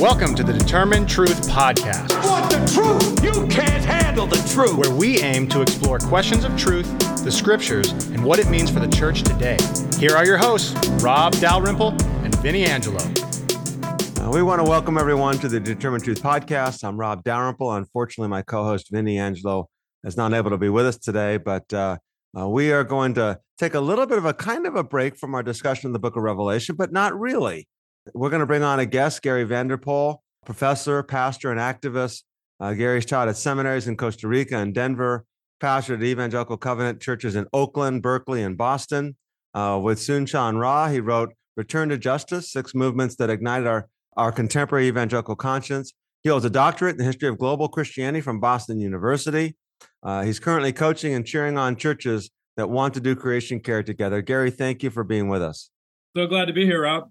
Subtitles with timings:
[0.00, 3.22] Welcome to the Determine Truth Podcast, Want the truth?
[3.24, 4.76] You can't handle the truth.
[4.76, 6.86] where we aim to explore questions of truth,
[7.24, 9.56] the scriptures, and what it means for the church today.
[9.98, 11.90] Here are your hosts, Rob Dalrymple
[12.24, 12.98] and Vinny Angelo.
[12.98, 16.82] Uh, we want to welcome everyone to the Determine Truth podcast.
[16.82, 17.72] I'm Rob Dalrymple.
[17.72, 19.68] Unfortunately, my co-host Vinny Angelo
[20.02, 21.98] is not able to be with us today, but uh,
[22.38, 25.16] uh, we are going to take a little bit of a kind of a break
[25.16, 27.68] from our discussion in the Book of Revelation, but not really.
[28.12, 32.22] We're going to bring on a guest, Gary VanderPol, professor, pastor, and activist.
[32.60, 35.24] Uh, Gary's taught at seminaries in Costa Rica and Denver,
[35.60, 39.16] pastored at Evangelical Covenant churches in Oakland, Berkeley, and Boston.
[39.54, 44.32] Uh, with Soong-Chan Rah, he wrote Return to Justice, Six Movements That Ignited Our our
[44.32, 45.92] contemporary evangelical conscience.
[46.22, 49.56] He holds a doctorate in the history of global Christianity from Boston University.
[50.02, 54.22] Uh, he's currently coaching and cheering on churches that want to do creation care together.
[54.22, 55.70] Gary, thank you for being with us.
[56.16, 57.10] So glad to be here, Rob.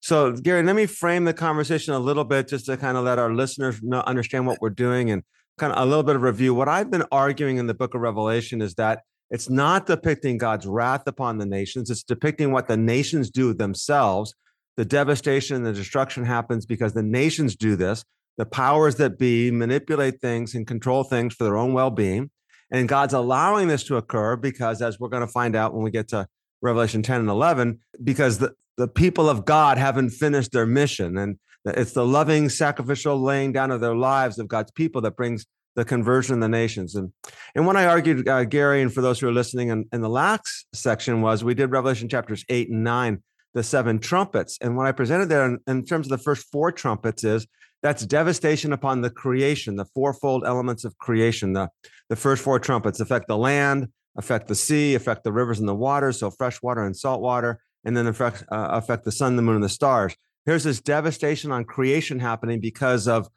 [0.00, 3.18] So, Gary, let me frame the conversation a little bit just to kind of let
[3.18, 5.22] our listeners know, understand what we're doing and
[5.56, 6.54] kind of a little bit of review.
[6.54, 10.66] What I've been arguing in the book of Revelation is that it's not depicting God's
[10.66, 14.34] wrath upon the nations, it's depicting what the nations do themselves
[14.78, 18.04] the devastation and the destruction happens because the nations do this.
[18.36, 22.30] The powers that be manipulate things and control things for their own well being.
[22.70, 25.90] And God's allowing this to occur because, as we're going to find out when we
[25.90, 26.28] get to
[26.62, 31.18] Revelation 10 and 11, because the, the people of God haven't finished their mission.
[31.18, 35.46] And it's the loving, sacrificial laying down of their lives of God's people that brings
[35.76, 36.94] the conversion of the nations.
[36.94, 37.12] And,
[37.54, 40.08] and when I argued, uh, Gary, and for those who are listening in, in the
[40.08, 43.22] last section, was we did Revelation chapters 8 and 9
[43.54, 44.58] the seven trumpets.
[44.60, 47.46] And what I presented there in, in, terms of the first four trumpets is
[47.82, 51.52] that's devastation upon the creation, the fourfold elements of creation.
[51.52, 51.68] The,
[52.08, 55.74] the first four trumpets affect the land, affect the sea, affect the rivers and the
[55.74, 59.42] waters, so fresh water and salt water, and then affect, uh, affect the sun, the
[59.42, 60.14] moon, and the stars.
[60.44, 63.28] Here's this devastation on creation happening because of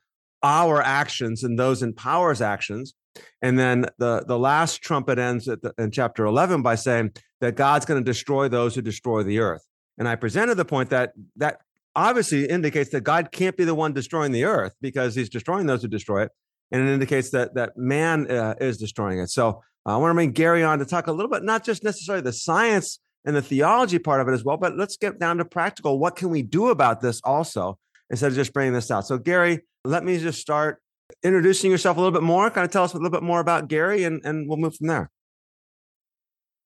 [0.43, 2.93] our actions and those in power's actions.
[3.41, 7.11] And then the, the last trumpet ends the, in chapter 11 by saying
[7.41, 9.65] that God's going to destroy those who destroy the earth.
[9.97, 11.59] And I presented the point that that
[11.95, 15.81] obviously indicates that God can't be the one destroying the earth because he's destroying those
[15.81, 16.31] who destroy it.
[16.71, 19.29] And it indicates that that man uh, is destroying it.
[19.29, 21.83] So uh, I want to bring Gary on to talk a little bit, not just
[21.83, 25.37] necessarily the science and the theology part of it as well, but let's get down
[25.37, 25.99] to practical.
[25.99, 27.77] What can we do about this also
[28.09, 29.05] instead of just bringing this out?
[29.05, 30.81] So, Gary, let me just start
[31.23, 32.49] introducing yourself a little bit more.
[32.49, 34.87] Kind of tell us a little bit more about Gary, and, and we'll move from
[34.87, 35.11] there.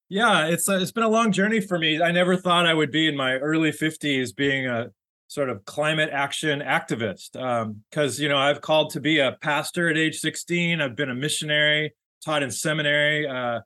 [0.07, 2.01] Yeah, it's a, it's been a long journey for me.
[2.01, 4.91] I never thought I would be in my early 50s being a
[5.35, 9.89] sort of climate action activist because um, you know I've called to be a pastor
[9.89, 10.79] at age 16.
[10.79, 13.27] I've been a missionary, taught in seminary.
[13.27, 13.59] Uh,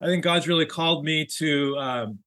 [0.00, 2.18] I think God's really called me to um,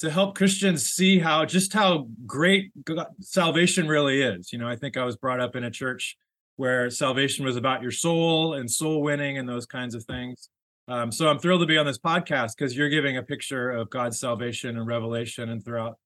[0.00, 4.52] to help Christians see how just how great God, salvation really is.
[4.52, 6.14] You know, I think I was brought up in a church
[6.56, 10.50] where salvation was about your soul and soul winning and those kinds of things.
[10.86, 13.88] Um, so I'm thrilled to be on this podcast because you're giving a picture of
[13.88, 15.96] God's salvation and revelation and throughout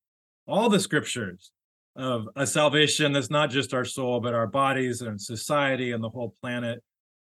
[0.47, 1.51] all the scriptures
[1.97, 6.09] of a salvation that's not just our soul, but our bodies and society and the
[6.09, 6.83] whole planet,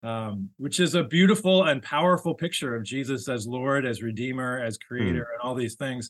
[0.04, 4.78] um, which is a beautiful and powerful picture of Jesus as Lord, as Redeemer, as
[4.78, 5.34] Creator, mm.
[5.34, 6.10] and all these things.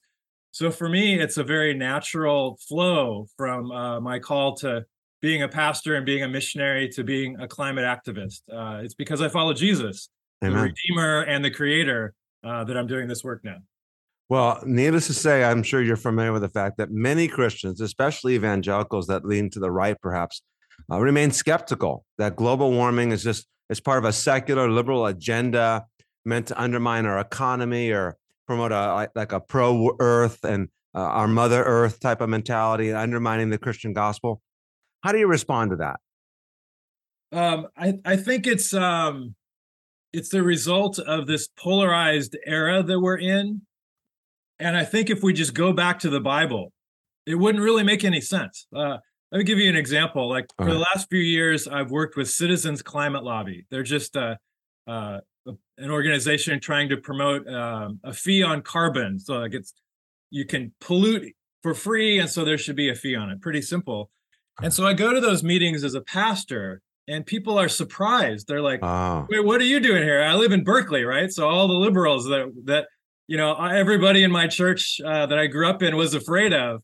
[0.52, 4.86] So for me, it's a very natural flow from uh, my call to
[5.22, 8.42] being a pastor and being a missionary to being a climate activist.
[8.52, 10.10] Uh, it's because I follow Jesus
[10.44, 10.58] Amen.
[10.58, 13.58] the Redeemer and the Creator uh, that I'm doing this work now.
[14.30, 18.36] Well, needless to say, I'm sure you're familiar with the fact that many Christians, especially
[18.36, 20.42] evangelicals that lean to the right, perhaps,
[20.92, 25.86] uh, remain skeptical that global warming is just is part of a secular liberal agenda
[26.26, 31.28] meant to undermine our economy or promote a like a pro Earth and uh, our
[31.28, 34.42] Mother Earth type of mentality, undermining the Christian gospel.
[35.04, 36.00] How do you respond to that?
[37.32, 39.36] Um, I I think it's um,
[40.14, 43.62] it's the result of this polarized era that we're in.
[44.60, 46.72] And I think if we just go back to the Bible,
[47.26, 48.68] it wouldn't really make any sense.
[48.76, 48.98] Uh,
[49.32, 50.30] let me give you an example.
[50.30, 53.66] Like for the last few years, I've worked with Citizens Climate Lobby.
[53.70, 54.36] They're just uh,
[54.88, 55.20] uh,
[55.78, 59.20] an organization trying to promote um, a fee on carbon.
[59.20, 59.74] So like it's
[60.30, 63.42] you can pollute for free, and so there should be a fee on it.
[63.42, 64.10] Pretty simple.
[64.62, 68.48] And so I go to those meetings as a pastor, and people are surprised.
[68.48, 69.28] They're like, oh.
[69.30, 71.32] "Wait, what are you doing here?" I live in Berkeley, right?
[71.32, 72.88] So all the liberals that that
[73.28, 76.82] you know, everybody in my church uh, that I grew up in was afraid of,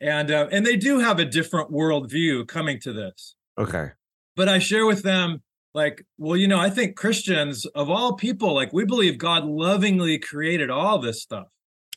[0.00, 3.34] and uh, and they do have a different worldview coming to this.
[3.58, 3.90] Okay,
[4.36, 5.42] but I share with them
[5.74, 10.18] like, well, you know, I think Christians of all people, like we believe God lovingly
[10.18, 11.46] created all this stuff.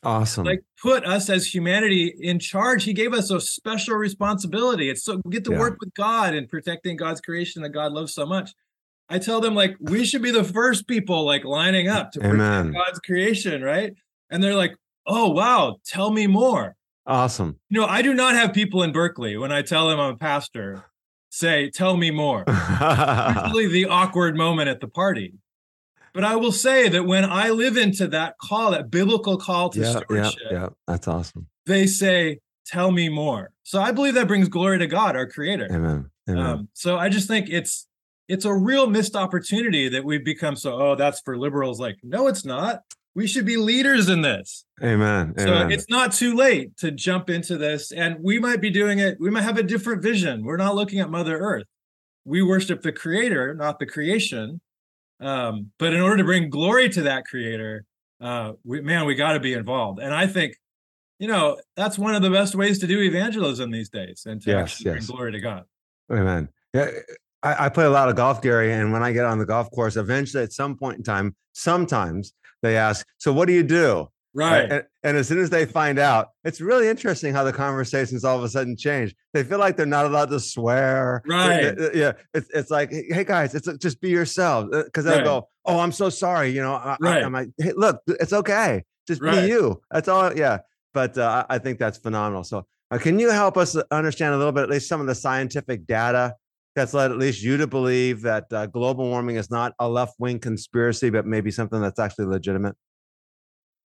[0.02, 0.44] Awesome.
[0.44, 2.84] like put us as humanity in charge.
[2.84, 4.88] He gave us a special responsibility.
[4.88, 5.58] It's so we get to Yeah.
[5.58, 8.52] work with God and protecting God's creation that God loves so much.
[9.08, 12.72] I tell them like we should be the first people like lining up to Amen.
[12.72, 13.94] God's creation, right?
[14.30, 14.74] And they're like,
[15.06, 16.76] "Oh wow, tell me more."
[17.06, 17.58] awesome.
[17.68, 20.16] You know, I do not have people in Berkeley when I tell them I'm a
[20.16, 20.84] pastor
[21.30, 22.44] say, "Tell me more."
[23.44, 25.34] Usually the awkward moment at the party.
[26.12, 29.80] But I will say that when I live into that call, that biblical call to
[29.80, 30.68] yeah, yeah, stewardship, yeah.
[30.86, 31.46] That's awesome.
[31.66, 33.52] they say, Tell me more.
[33.62, 35.68] So I believe that brings glory to God, our creator.
[35.70, 36.10] Amen.
[36.28, 36.46] Amen.
[36.46, 37.86] Um, so I just think it's
[38.28, 41.78] it's a real missed opportunity that we've become so, oh, that's for liberals.
[41.78, 42.82] Like, no, it's not.
[43.14, 44.64] We should be leaders in this.
[44.82, 45.32] Amen.
[45.38, 45.72] So Amen.
[45.72, 47.90] it's not too late to jump into this.
[47.90, 50.44] And we might be doing it, we might have a different vision.
[50.44, 51.64] We're not looking at Mother Earth.
[52.24, 54.60] We worship the creator, not the creation.
[55.20, 57.86] Um, but in order to bring glory to that creator,
[58.20, 59.98] uh, we, man, we got to be involved.
[59.98, 60.56] And I think,
[61.18, 64.50] you know, that's one of the best ways to do evangelism these days and to
[64.50, 65.06] Yes, actually yes.
[65.06, 65.64] bring glory to God.
[66.12, 66.48] Amen.
[66.74, 66.90] Yeah,
[67.46, 69.70] I, I play a lot of golf, Gary, and when I get on the golf
[69.70, 72.32] course, eventually at some point in time, sometimes
[72.62, 74.70] they ask, "So what do you do?" Right.
[74.70, 78.36] And, and as soon as they find out, it's really interesting how the conversations all
[78.36, 79.14] of a sudden change.
[79.32, 81.22] They feel like they're not allowed to swear.
[81.26, 81.74] Right.
[81.74, 82.12] they- yeah.
[82.34, 84.68] It's, it's like, hey guys, it's just be yourselves.
[84.84, 85.24] Because they'll Right.
[85.24, 87.22] go, "Oh, I'm so sorry." You know, I, Right.
[87.22, 88.84] I, am like, hey, look, it's okay.
[89.08, 89.42] Just Right.
[89.42, 89.80] be you.
[89.90, 90.36] That's all.
[90.36, 90.58] Yeah.
[90.92, 92.42] But uh, I I think that's phenomenal.
[92.44, 95.14] So, uh, can you help us understand a little bit, at least some of the
[95.14, 96.34] scientific data
[96.76, 100.14] that's led at least you to believe that uh, global warming is not a left
[100.18, 102.76] wing conspiracy, but maybe something that's actually legitimate?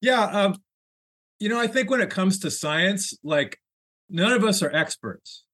[0.00, 0.22] Yeah.
[0.24, 0.56] Um,
[1.40, 3.58] you know, I think when it comes to science, like
[4.08, 5.44] none of us are experts.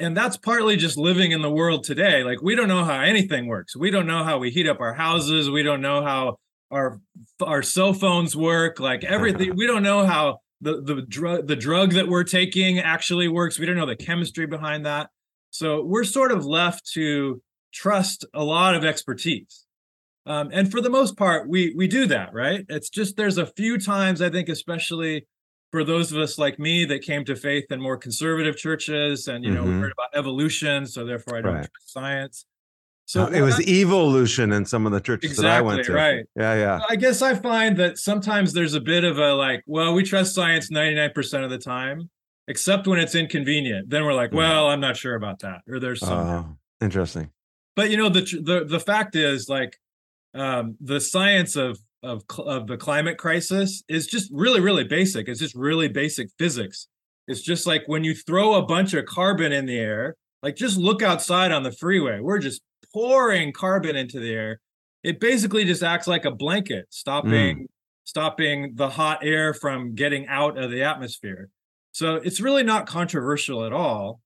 [0.00, 2.24] And that's partly just living in the world today.
[2.24, 3.76] Like we don't know how anything works.
[3.76, 5.48] We don't know how we heat up our houses.
[5.48, 6.38] We don't know how
[6.72, 7.00] our
[7.40, 8.80] our cell phones work.
[8.80, 9.52] Like everything.
[9.56, 13.58] we don't know how the the drug the drug that we're taking actually works.
[13.58, 15.10] We don't know the chemistry behind that.
[15.52, 19.66] So we're sort of left to trust a lot of expertise.
[20.26, 22.64] Um, and for the most part, we we do that, right?
[22.68, 25.26] It's just there's a few times I think, especially
[25.72, 29.44] for those of us like me that came to faith in more conservative churches, and
[29.44, 29.80] you know, we Mhm.
[29.82, 31.68] heard about evolution, so therefore I don't Right.
[31.74, 32.46] trust science.
[33.06, 35.92] So So it was evolution in some of the churches that I went to.
[35.94, 36.24] Right.
[36.36, 36.80] Yeah, yeah.
[36.88, 40.34] I guess I find that sometimes there's a bit of a like, well, we trust
[40.34, 42.08] science 99% of the time,
[42.48, 43.90] except when it's inconvenient.
[43.90, 47.30] Then we're like, well, I'm not sure about that, or there's some Oh, interesting.
[47.76, 49.78] but you know the the the fact is like
[50.34, 55.28] um the science of of of the climate crisis is just really really basic.
[55.28, 56.88] It's just really basic physics.
[57.28, 60.76] It's just like when you throw a bunch of carbon in the air like just
[60.76, 62.18] look outside on the freeway.
[62.18, 62.62] We're just
[62.92, 64.60] pouring carbon into the air.
[65.04, 67.68] It basically just acts like a blanket stopping
[68.04, 71.48] stopping the hot air from getting out of the atmosphere
[71.92, 74.20] so it's really not controversial at all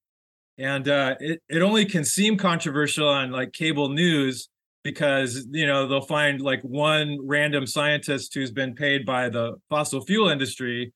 [0.58, 4.48] and uh, it it only can seem controversial on like cable news
[4.84, 10.00] because you know they'll find like one random scientist who's been paid by the fossil
[10.04, 10.92] fuel industry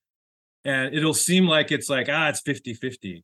[0.65, 3.23] and it'll seem like it's like ah it's 50-50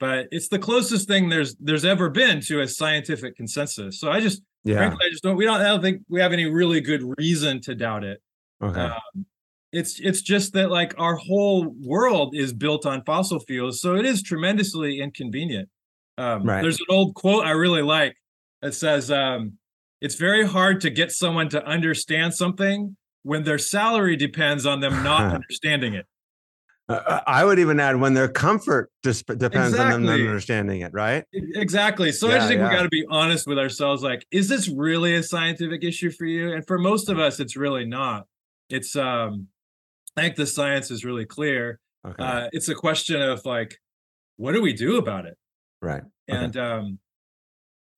[0.00, 4.20] but it's the closest thing there's there's ever been to a scientific consensus so i
[4.20, 4.78] just Yeah.
[4.78, 7.60] frankly i just don't we don't i don't think we have any really good reason
[7.62, 8.20] to doubt it
[8.62, 8.80] Okay.
[8.80, 9.26] um,
[9.76, 14.06] it's it's just that like our whole world is built on fossil fuels, so it
[14.06, 15.68] is tremendously inconvenient.
[16.16, 16.62] Um, Right.
[16.62, 18.16] There's an old quote I really like
[18.62, 19.58] that says, um,
[20.00, 25.02] "It's very hard to get someone to understand something when their salary depends on them
[25.02, 26.06] not understanding it."
[26.88, 30.94] Uh, I would even add when their comfort just depends on them not understanding it,
[30.94, 31.24] right?
[31.32, 32.12] Exactly.
[32.12, 32.70] So I just think yeah.
[32.70, 34.02] we got to be honest with ourselves.
[34.02, 36.54] Like, is this really a scientific issue for you?
[36.54, 38.26] And for most of us, it's really not.
[38.70, 39.48] It's um,
[40.16, 41.78] I think the science is really clear.
[42.06, 42.22] Okay.
[42.22, 43.78] uh, it's a question of like
[44.36, 45.36] what do we do about it
[45.82, 46.02] right.
[46.30, 46.44] Okay.
[46.44, 46.98] and um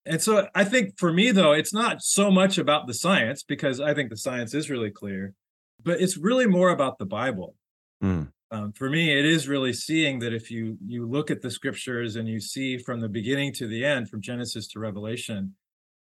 [0.07, 3.81] and so i think for me though it's not so much about the science because
[3.81, 5.35] i think the science is really clear
[5.85, 7.55] but it's really more about the bible
[8.03, 8.31] Mm.
[8.53, 12.15] um, for me it is really seeing that if you you look at the scriptures
[12.17, 15.55] and you see from the beginning to the end from genesis to revelation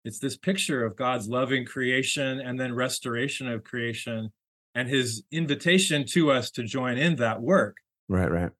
[0.03, 4.29] it's this picture of god's loving creation and then restoration of creation
[4.75, 7.77] and his invitation to us to join in that work
[8.08, 8.29] Right.
[8.29, 8.51] Right.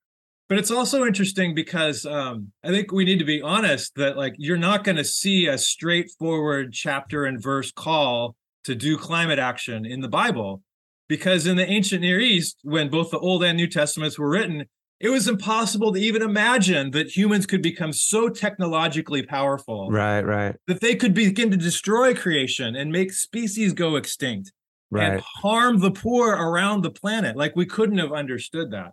[0.50, 4.34] but it's also interesting because um, I think we need to be honest that like
[4.38, 9.86] you're not going to see a straightforward chapter and verse call to do climate action
[9.86, 10.63] in the Bible,
[11.07, 14.65] because in the ancient Near East, when both the Old and New Testaments were written,
[15.00, 20.22] it was impossible to even imagine that humans could become so technologically powerful Right.
[20.22, 20.55] Right.
[20.67, 24.51] that they could begin to destroy creation and make species go extinct.
[24.92, 27.36] Right, and harm the poor around the planet.
[27.36, 28.92] Like we couldn't have understood that.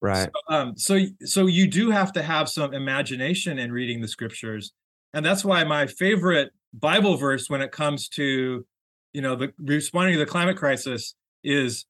[0.00, 0.30] right.
[0.48, 4.72] So, um, so so you do have to have some imagination in reading the scriptures,
[5.14, 8.66] and that's why my favorite Bible verse when it comes to,
[9.12, 11.86] you know, the responding to the climate crisis is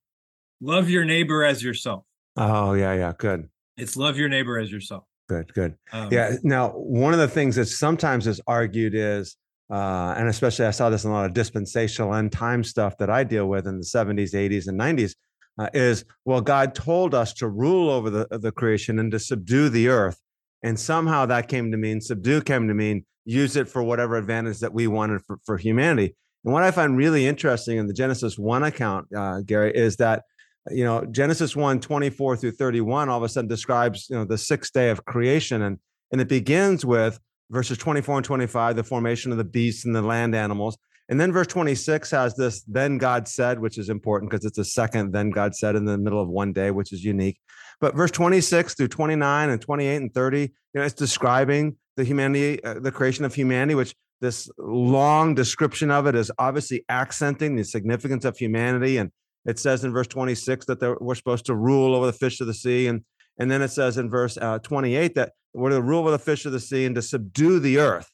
[0.60, 2.04] love your neighbor as yourself.
[2.36, 3.12] Oh, yeah, yeah.
[3.18, 5.04] Good, It's love your neighbor as yourself.
[5.28, 5.74] good, good.
[5.92, 6.36] Um, Yeah.
[6.44, 9.36] Now, one of the things that sometimes is argued is,
[9.70, 13.10] uh, and especially I saw this in a lot of dispensational end time stuff that
[13.10, 15.14] I deal with in the 70s, 80s, and 90s,
[15.58, 19.68] uh, is well, God told us to rule over the, the creation and to subdue
[19.68, 20.20] the earth.
[20.62, 24.60] And somehow that came to mean subdue came to mean use it for whatever advantage
[24.60, 26.16] that we wanted for, for humanity.
[26.44, 30.22] And what I find really interesting in the Genesis 1 account, uh, Gary, is that
[30.70, 34.36] you know genesis 1 24 through 31 all of a sudden describes you know the
[34.36, 35.78] sixth day of creation and
[36.12, 37.18] and it begins with
[37.50, 40.76] verses 24 and 25 the formation of the beasts and the land animals.
[41.10, 44.64] And then verse 26 has this then god said which is important because it's a
[44.64, 47.38] second then god said in the middle of one day which is unique.
[47.80, 52.62] But verse 26 through 29 and 28 and 30 you know it's describing the humanity
[52.62, 57.64] uh, the creation of humanity which this long description of it is obviously accenting the
[57.64, 58.98] significance of humanity.
[58.98, 59.10] And
[59.44, 62.54] it says in verse 26 that we're supposed to rule over the fish of the
[62.54, 62.86] sea.
[62.86, 63.04] And
[63.38, 66.44] and then it says in verse uh, 28 that we're to rule over the fish
[66.44, 68.10] of the sea and to subdue the earth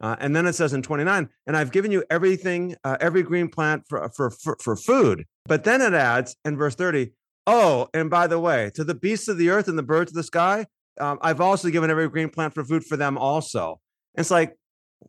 [0.00, 3.48] uh, and then it says in 29 and i've given you everything uh, every green
[3.48, 7.12] plant for, for for for food but then it adds in verse 30
[7.46, 10.16] oh and by the way to the beasts of the earth and the birds of
[10.16, 10.66] the sky
[11.00, 13.80] um, i've also given every green plant for food for them also
[14.14, 14.54] and it's like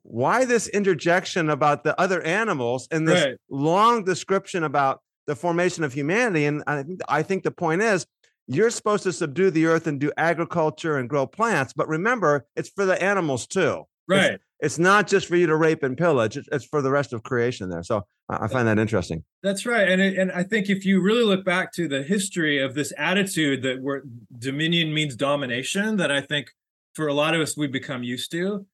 [0.03, 3.35] why this interjection about the other animals and this Right.
[3.49, 6.45] long description about the formation of humanity.
[6.45, 8.05] And I I think the point is
[8.47, 11.73] you're supposed to subdue the earth and do agriculture and grow plants.
[11.73, 13.83] But remember, it's for the animals too.
[14.07, 14.39] Right.
[14.59, 17.23] It's not just for you to rape and pillage, it's, it's for the rest of
[17.23, 17.83] creation there.
[17.83, 19.23] So I I find that interesting.
[19.43, 22.59] That's right, and it, and I think if you really look back to the history
[22.59, 24.03] of this attitude that where
[24.39, 26.47] dominion means domination, that I think
[26.93, 28.65] for a lot of us we've become used to,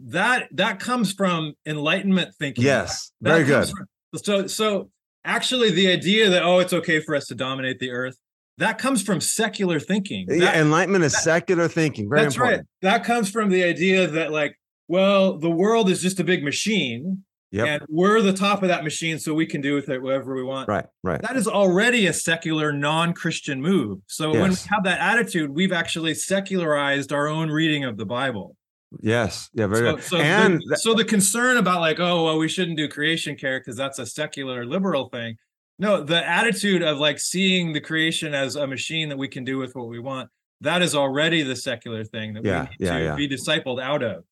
[0.00, 2.64] that that comes from Enlightenment thinking.
[2.64, 3.68] Yes, That very good.
[3.68, 4.90] from- so so
[5.24, 8.16] actually, the idea that oh, it's okay for us to dominate the earth,
[8.58, 10.26] that comes from secular thinking.
[10.28, 12.08] Yeah, enlightenment is secular thinking.
[12.08, 12.58] Very that's important.
[12.82, 12.90] right.
[12.90, 14.58] That comes from the idea that like,
[14.88, 17.66] well, the world is just a big machine, Yep.
[17.68, 20.42] and we're the top of that machine, so we can do with it whatever we
[20.42, 20.68] want.
[20.68, 21.20] Right, right.
[21.22, 24.00] That is already a secular, non-Christian move.
[24.08, 28.56] So when we have that attitude, we've actually secularized our own reading of the Bible.
[29.00, 29.48] Yes.
[29.54, 30.04] Yeah, very So, good.
[30.04, 33.60] so, and the, so the concern about like, oh, well, we shouldn't do creation care
[33.60, 35.36] because that's a secular liberal thing.
[35.78, 39.58] No, the attitude of like seeing the creation as a machine that we can do
[39.58, 40.30] with what we want,
[40.62, 43.14] that is already the secular thing that Yeah, we need yeah, to yeah.
[43.16, 44.24] be discipled out of.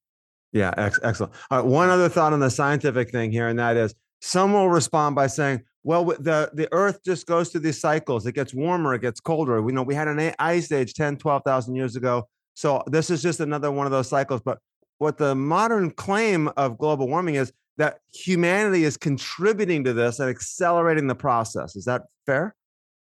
[0.52, 1.32] Yeah, ex- excellent.
[1.50, 4.70] All right, one other thought on the scientific thing here, and that is some will
[4.70, 8.24] respond by saying, well, the, the earth just goes through these cycles.
[8.24, 9.60] It gets warmer, it gets colder.
[9.60, 12.26] We know we had an ice age 10, 12,000 years ago.
[12.54, 14.40] So this is just another one of those cycles.
[14.42, 14.58] But
[14.96, 20.30] what the modern claim of global warming is that humanity is contributing to this and
[20.30, 21.76] accelerating the process.
[21.76, 22.54] Is that fair?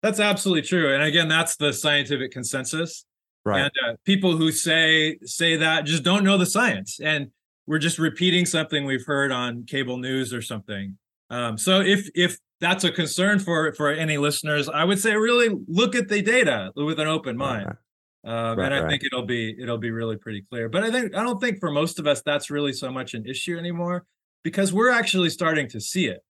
[0.03, 0.95] That's absolutely true.
[0.95, 3.05] And again, that's the scientific consensus.
[3.45, 3.63] Right.
[3.63, 7.29] And uh, people who say say that just don't know the science, and
[7.67, 10.97] we're just repeating something we've heard on cable news or something.
[11.29, 15.57] Um, so if if that's a concern for for any listeners, I would say really
[15.67, 17.67] look at the data with an open mind.
[17.67, 17.77] right.
[18.25, 18.91] Um, Right, and I right.
[18.91, 20.69] think it'll be it'll be really pretty clear.
[20.69, 23.27] But I think I don't think for most of us that's really so much an
[23.27, 24.05] issue anymore
[24.43, 26.21] because we're actually starting to see it.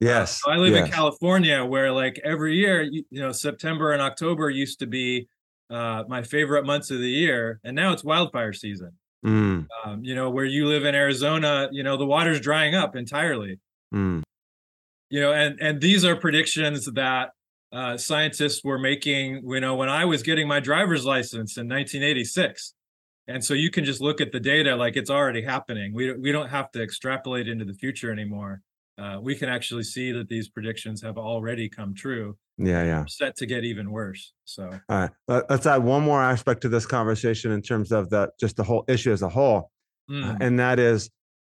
[0.00, 0.40] Yes.
[0.42, 0.86] So I live yes.
[0.86, 5.28] in California, where like every year, you, you know, September and October used to be
[5.68, 8.92] uh, my favorite months of the year, and now it's wildfire season.
[9.24, 12.96] Mm, Um, you know, where you live in Arizona, you know, the water's drying up
[12.96, 13.60] entirely.
[13.94, 14.22] mm.
[15.10, 17.32] You know, and and these are predictions that
[17.72, 19.42] uh, scientists were making.
[19.44, 22.74] You know, when I was getting my driver's license in 1986.
[23.28, 25.94] And so you can just look at the data like it's already happening.
[25.94, 28.62] We we don't have to extrapolate into the future anymore.
[28.98, 32.36] Uh, we can actually see that these predictions have already come true.
[32.58, 33.04] Yeah, yeah.
[33.08, 34.34] set to get even worse.
[34.44, 35.10] So All right.
[35.26, 38.64] Let- Let's add one more aspect to this conversation in terms of the just the
[38.64, 39.70] whole issue as a whole.
[40.10, 41.08] mm, and that is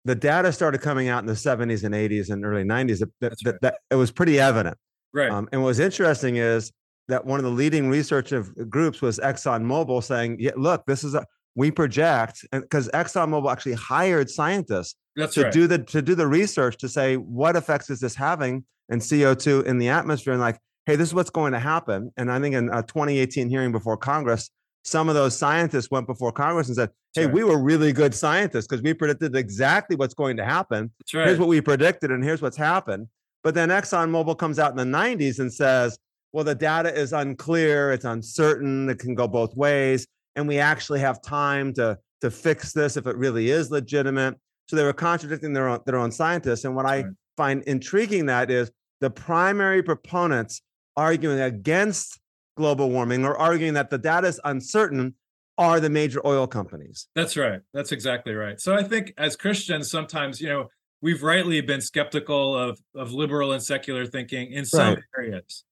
[0.04, 3.32] the data started coming out in the 70s and 80s and early 90s that, that,
[3.44, 3.54] right.
[3.62, 4.76] that it was pretty evident
[5.12, 6.72] right, um, and what's interesting is
[7.08, 11.14] that one of the leading research of groups was exxonmobil saying yeah, look this is
[11.14, 15.52] a we project and because exxonmobil actually hired scientists that's to right.
[15.52, 19.64] do the to do the research to say what effects is this having in co2
[19.64, 20.32] in the atmosphere?
[20.32, 22.12] And like hey this is what's going to happen.
[22.16, 24.50] And i think in a 2018 hearing before congress
[24.82, 28.66] some of those scientists went before congress and said hey we were really good scientists
[28.66, 30.90] because we predicted exactly what's going to happen.
[31.00, 31.26] That's right.
[31.26, 33.08] here's what we predicted and here's what's happened.
[33.42, 35.98] But then ExxonMobil comes out in the 90s and says,
[36.32, 41.00] well, the data is unclear, it's uncertain, it can go both ways, and we actually
[41.00, 44.36] have time to, to fix this if it really is legitimate.
[44.68, 46.64] So they were contradicting their own, their own scientists.
[46.64, 47.06] And what I Right.
[47.36, 48.70] find intriguing that is
[49.00, 50.62] the primary proponents
[50.96, 52.20] arguing against
[52.56, 55.14] global warming or arguing that the data is uncertain
[55.58, 57.08] are the major oil companies.
[57.14, 57.60] That's right.
[57.74, 58.60] That's exactly right.
[58.60, 60.68] So I think as Christians, sometimes, you know,
[61.02, 65.02] we've rightly been skeptical of, of liberal and secular thinking in some Right.
[65.18, 65.64] areas.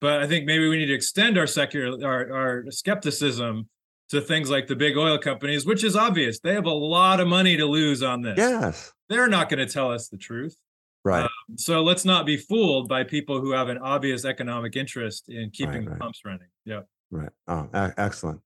[0.00, 3.68] But I think maybe we need to extend our secular our, our skepticism
[4.10, 6.40] to things like the big oil companies, which is obvious.
[6.40, 8.38] They have a lot of money to lose on this.
[8.38, 8.92] Yes.
[9.08, 10.56] They're not going to tell us the truth.
[11.04, 11.22] Right.
[11.22, 15.50] Um, so let's not be fooled by people who have an obvious economic interest in
[15.50, 16.00] keeping the right.
[16.00, 16.48] pumps running.
[16.64, 16.80] Yeah.
[17.10, 17.30] right.
[17.46, 18.40] Oh, e- excellent.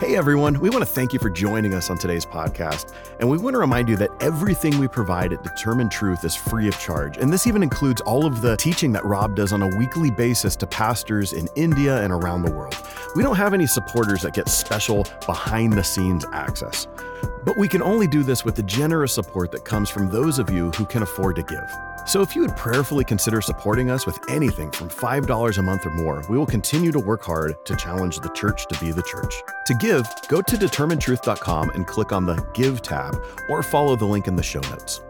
[0.00, 2.92] Hey everyone, we want to thank you for joining us on today's podcast.
[3.18, 6.68] And we want to remind you that everything we provide at Determine Truth is free
[6.68, 7.16] of charge.
[7.16, 10.54] And this even includes all of the teaching that Rob does on a weekly basis
[10.54, 12.76] to pastors in India and around the world.
[13.16, 16.86] We don't have any supporters that get special behind the scenes access.
[17.44, 20.48] But we can only do this with the generous support that comes from those of
[20.48, 21.74] you who can afford to give.
[22.08, 25.90] So if you would prayerfully consider supporting us with anything from $5 a month or
[25.90, 29.42] more, we will continue to work hard to challenge the church to be the church.
[29.66, 34.26] To give, go to determinetruth.com and click on the Give tab or follow the link
[34.26, 35.02] in the show notes.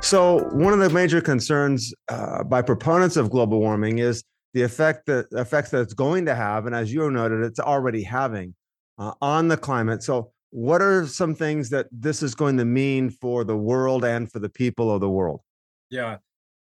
[0.00, 4.24] So, one of the major concerns uh, by proponents of global warming is
[4.54, 8.02] the effect that effects that it's going to have, and as you noted, it's already
[8.02, 8.56] having
[8.98, 10.02] uh, on the climate.
[10.02, 14.30] So, what are some things that this is going to mean for the world and
[14.32, 15.40] for the people of the world?
[15.90, 16.16] Yeah.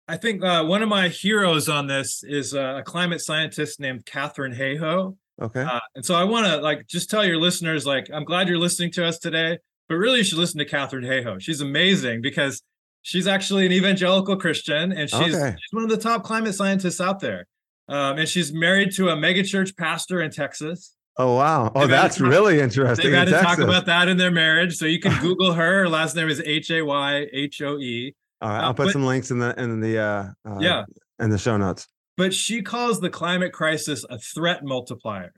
[0.08, 4.06] I think uh, one of my heroes on this is uh, a climate scientist named
[4.06, 5.16] Katharine Hayhoe.
[5.42, 5.62] Okay.
[5.62, 8.58] Uh, and so I want to like just tell your listeners, like, I'm glad you're
[8.58, 9.60] listening to us today,
[9.90, 11.42] but really you should listen to Katharine Hayhoe.
[11.42, 12.62] She's amazing because
[13.02, 15.52] she's actually an evangelical Christian and she's, Okay.
[15.60, 17.46] she's one of the top climate scientists out there.
[17.90, 20.94] Um, and she's married to a megachurch pastor in Texas.
[21.18, 21.72] oh wow.
[21.76, 23.06] Oh, They've that's talk- really interesting.
[23.12, 24.76] They've had in to talk about that in their marriage.
[24.78, 25.80] So you can Google her.
[25.84, 28.14] Her last name is H A Y H O E.
[28.42, 30.86] All right, uh, I'll put but- some links in the in the uh, uh, Yeah.
[31.20, 31.88] in the show notes.
[32.18, 35.34] but she calls the climate crisis a threat multiplier.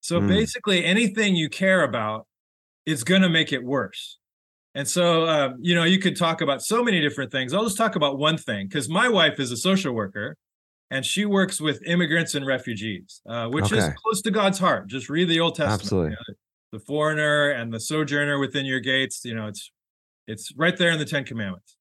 [0.00, 0.28] So Mm.
[0.28, 2.26] basically, anything you care about
[2.84, 4.18] is going to make it worse.
[4.74, 7.54] And so, um, you know, you could talk about so many different things.
[7.54, 10.36] I'll just talk about one thing because my wife is a social worker
[10.90, 14.88] and she works with immigrants and refugees, uh, which is close to God's heart.
[14.88, 15.82] Just read the Old Testament.
[15.82, 16.10] Absolutely.
[16.10, 16.34] you know,
[16.72, 19.70] the foreigner and the sojourner within your gates, you know, it's
[20.26, 21.76] it's right there in the Ten Commandments.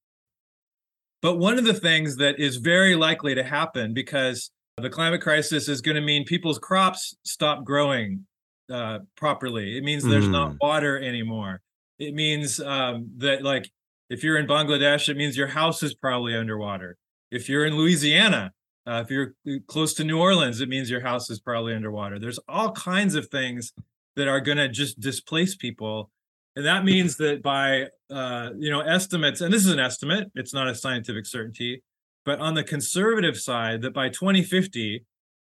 [1.22, 5.68] But one of the things that is very likely to happen because the climate crisis
[5.68, 8.26] is going to mean people's crops stop growing
[8.72, 9.78] uh, properly.
[9.78, 11.62] It means there's not water anymore.
[12.00, 13.70] It means um, that, like,
[14.10, 16.98] if you're in Bangladesh, it means your house is probably underwater.
[17.30, 18.52] If you're in Louisiana,
[18.88, 19.34] uh, if you're
[19.68, 22.18] close to New Orleans, it means your house is probably underwater.
[22.18, 23.74] There's all kinds of things
[24.16, 26.10] that are going to just displace people
[26.56, 30.54] and that means that by uh, you know estimates and this is an estimate it's
[30.54, 31.82] not a scientific certainty
[32.26, 35.06] but on the conservative side that by 2050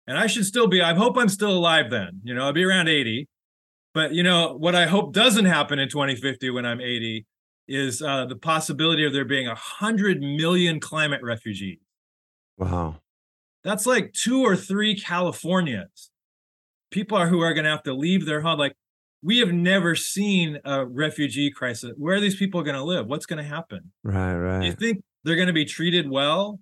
[0.07, 2.63] and i should still be i hope i'm still alive then you know i'll be
[2.63, 3.27] around 80
[3.93, 7.25] but you know what i hope doesn't happen in 2050 when i'm 80
[7.67, 11.79] is uh, the possibility of there being a hundred million climate refugees
[12.57, 12.97] Wow.
[13.63, 16.09] that's like two or three Californias.
[16.91, 18.59] People are who are going to have to leave their home.
[18.59, 18.75] Like
[19.23, 21.91] we have never seen a refugee crisis.
[21.97, 23.07] Where are these people going to live?
[23.07, 23.91] What's going to happen?
[24.03, 24.35] Right.
[24.35, 24.65] Right.
[24.65, 26.59] You think they're going to be treated well?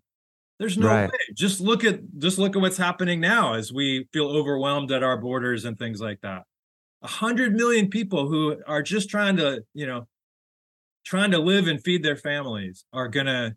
[0.59, 1.09] There's no Right.
[1.09, 1.17] way.
[1.33, 5.17] Just look at just look at what's happening now as we feel overwhelmed at our
[5.17, 6.43] borders and things like that.
[7.01, 10.07] A hundred million people who are just trying to, you know,
[11.05, 13.55] trying to live and feed their families are gonna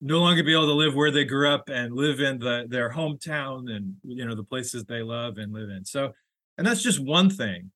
[0.00, 2.90] no longer be able to live where they grew up and live in the their
[2.90, 5.84] hometown and you know the places they love and live in.
[5.84, 6.12] So,
[6.58, 7.70] and that's just one thing.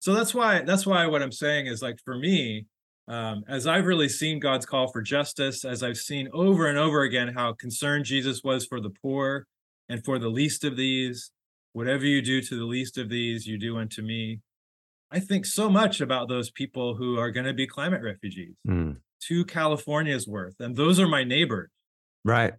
[0.00, 2.66] So that's why that's why what I'm saying is like for me,
[3.06, 7.02] um, as I've really seen God's call for justice, as I've seen over and over
[7.02, 9.46] again how concerned Jesus was for the poor
[9.88, 11.30] and for the least of these,
[11.72, 14.40] whatever you do to the least of these, you do unto me.
[15.10, 18.98] I think so much about those people who are going to be climate refugees, Mm.
[19.20, 21.68] two California's worth, and those are my neighbors.
[22.24, 22.54] Right.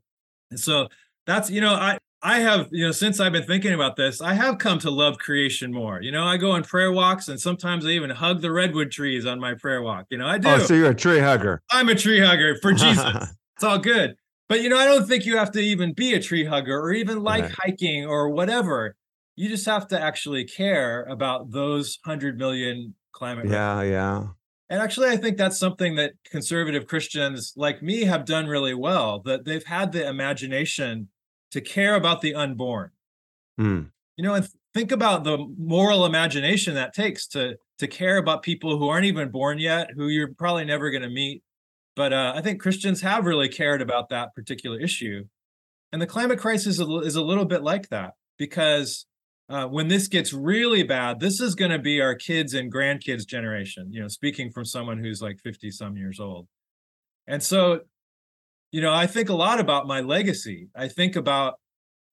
[0.51, 0.89] And so
[1.25, 4.33] that's you know I I have you know since I've been thinking about this I
[4.33, 6.01] have come to love creation more.
[6.01, 9.25] You know I go on prayer walks and sometimes I even hug the redwood trees
[9.25, 10.05] on my prayer walk.
[10.09, 10.49] You know I oh, do.
[10.49, 11.61] Oh, so you're a tree hugger.
[11.71, 13.29] I'm a tree hugger for Jesus.
[13.55, 14.15] it's all good.
[14.49, 16.91] But you know I don't think you have to even be a tree hugger or
[16.91, 17.55] even like Right.
[17.57, 18.95] hiking or whatever.
[19.35, 23.47] You just have to actually care about those hundred million climate.
[23.49, 23.81] Yeah.
[23.81, 24.27] Yeah.
[24.69, 29.19] And actually, I think that's something that conservative Christians like me have done really well,
[29.25, 31.09] that they've had the imagination
[31.51, 32.91] to care about the unborn.
[33.57, 33.81] Hmm.
[34.17, 38.77] You know, and think about the moral imagination that takes to to care about people
[38.77, 41.41] who aren't even born yet, who you're probably never going to meet.
[41.95, 45.25] But uh, I think Christians have really cared about that particular issue.
[45.91, 49.05] And the climate crisis is a, is a little bit like that because
[49.49, 53.25] uh, when this gets really bad, this is going to be our kids and grandkids
[53.25, 53.91] generation.
[53.91, 56.47] You know, speaking from someone who's like 50 some years old.
[57.27, 57.81] And so,
[58.71, 60.69] you know, I think a lot about my legacy.
[60.75, 61.55] I think about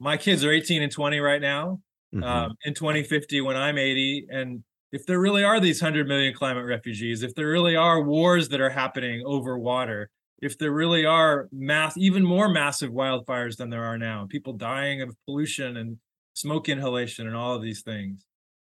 [0.01, 1.83] my kids are 18 and 20 right now.
[2.13, 2.25] Mhm.
[2.25, 6.65] Um, in 2050, when I'm 80, and if there really are these 100 million climate
[6.67, 10.11] refugees, if there really are wars that are happening over water,
[10.43, 15.03] if there really are mass, even more massive wildfires than there are now, people dying
[15.03, 15.99] of pollution and
[16.35, 18.25] smoke inhalation and all of these things,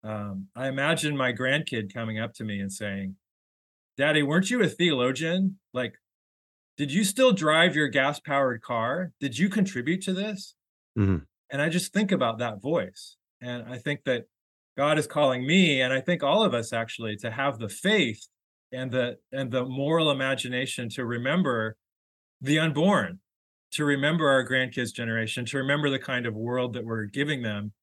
[0.04, 3.16] um, I imagine my grandkid coming up to me and saying,
[3.96, 5.58] "Daddy, weren't you a theologian?
[5.72, 5.94] Like,
[6.82, 9.12] did you still drive your gas-powered car?
[9.20, 10.56] Did you contribute to this?"
[10.98, 11.26] Mhm.
[11.48, 14.24] And I just think about that voice, and I think that
[14.76, 18.26] God is calling me, and I think all of us actually, to have the faith
[18.72, 21.76] and the and the moral imagination to remember
[22.40, 23.20] the unborn,
[23.74, 27.74] to remember our grandkids' generation, to remember the kind of world that we're giving them,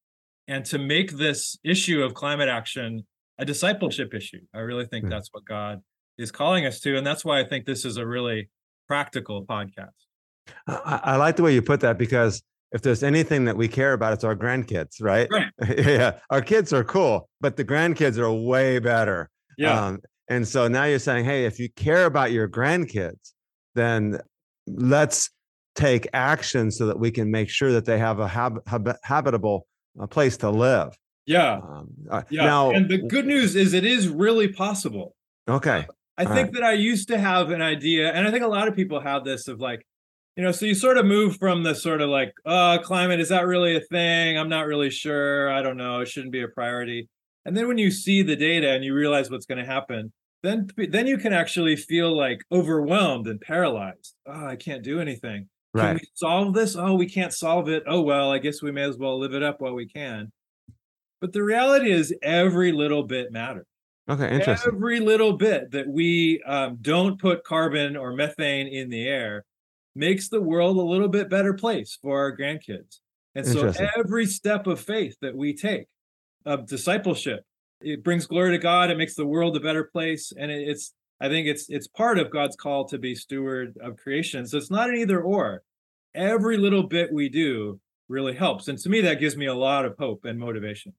[0.46, 3.06] and to make this issue of climate action
[3.38, 4.46] a discipleship issue.
[4.52, 5.10] I really think Yeah.
[5.10, 5.82] that's what God
[6.18, 8.50] is calling us to, and that's why I think this is a really
[8.90, 9.90] practical podcast.
[10.66, 13.92] I, I like the way you put that because if there's anything that we care
[13.92, 15.28] about, it's our grandkids, right?
[15.30, 15.46] Right.
[15.78, 16.18] yeah.
[16.30, 19.30] Our kids are cool, but the grandkids are way better.
[19.56, 19.80] Yeah.
[19.86, 23.32] Um, and so now you're saying, hey, if you care about your grandkids,
[23.76, 24.18] then
[24.66, 25.30] let's
[25.76, 29.66] take action so that we can make sure that they have a hab- hab- habitable
[30.00, 30.96] uh, place to live.
[31.26, 31.60] yeah.
[31.62, 32.44] Um, uh, Yeah.
[32.44, 35.14] Now, and the good news is it is really possible.
[35.48, 35.86] okay.
[36.20, 38.68] I All think that I used to have an idea, and I think a lot
[38.68, 39.86] of people have this of like,
[40.36, 43.30] you know, so you sort of move from the sort of like, uh, climate, is
[43.30, 44.38] that really a thing?
[44.38, 45.50] I'm not really sure.
[45.50, 46.00] I don't know.
[46.00, 47.08] It shouldn't be a priority.
[47.46, 50.68] And then when you see the data and you realize what's going to happen, then
[50.76, 54.14] then you can actually feel like overwhelmed and paralyzed.
[54.26, 55.48] Oh, I can't do anything.
[55.76, 55.94] Can Right.
[55.94, 56.76] we solve this?
[56.76, 57.84] Oh, we can't solve it.
[57.86, 60.30] Oh well, I guess we may as well live it up while we can.
[61.20, 63.66] But the reality is every little bit matters
[64.08, 64.34] Okay.
[64.34, 64.72] Interesting.
[64.74, 69.44] every little bit that we um, don't put carbon or methane in the air
[69.94, 72.98] makes the world a little bit better place for our grandkids.
[73.34, 75.86] And so every step of faith that we take
[76.44, 77.44] of discipleship,
[77.80, 78.90] it brings glory to God.
[78.90, 80.32] It makes the world a better place.
[80.36, 83.96] And it, it's, I think it's it's part of God's call to be steward of
[83.98, 84.46] creation.
[84.46, 85.62] So it's not an either or.
[86.14, 88.66] Every little bit we do really helps.
[88.66, 90.94] And to me, that gives me a lot of hope and motivation.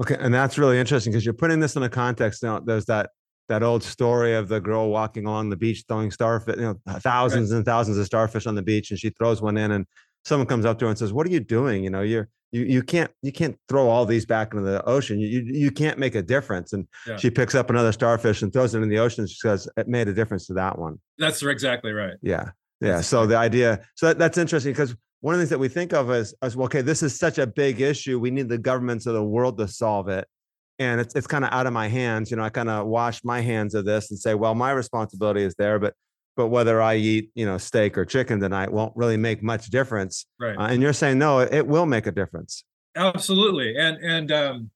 [0.00, 2.42] Okay, and that's really interesting because you're putting this in a context.
[2.42, 3.10] Now, there's that
[3.48, 7.50] that old story of the girl walking along the beach throwing starfish, you know, thousands
[7.52, 9.86] and thousands of starfish on the beach, and she throws one in, and
[10.24, 11.84] someone comes up to her and says, "What are you doing?
[11.84, 15.20] You know, you're you you can't you can't throw all these back into the ocean.
[15.20, 17.16] You you, you can't make a difference." And Yeah.
[17.16, 19.26] she picks up another starfish and throws it in the ocean.
[19.26, 22.14] She says, "It made a difference to that one." That's exactly right.
[22.22, 22.50] Yeah.
[22.80, 23.00] Yeah.
[23.00, 25.92] So the idea, so that, that's interesting because one of the things that we think
[25.92, 28.20] of as, as well, okay, this is such a big issue.
[28.20, 30.28] We need the governments of the world to solve it.
[30.78, 32.30] And it's, it's kind of out of my hands.
[32.30, 35.42] You know, I kind of wash my hands of this and say, well, my responsibility
[35.42, 35.94] is there, but,
[36.36, 40.26] but whether I eat, you know, steak or chicken tonight won't really make much difference.
[40.40, 40.56] Right.
[40.56, 42.64] Uh, and you're saying, no, it, it will make a difference.
[42.94, 43.76] Absolutely.
[43.76, 44.70] And and um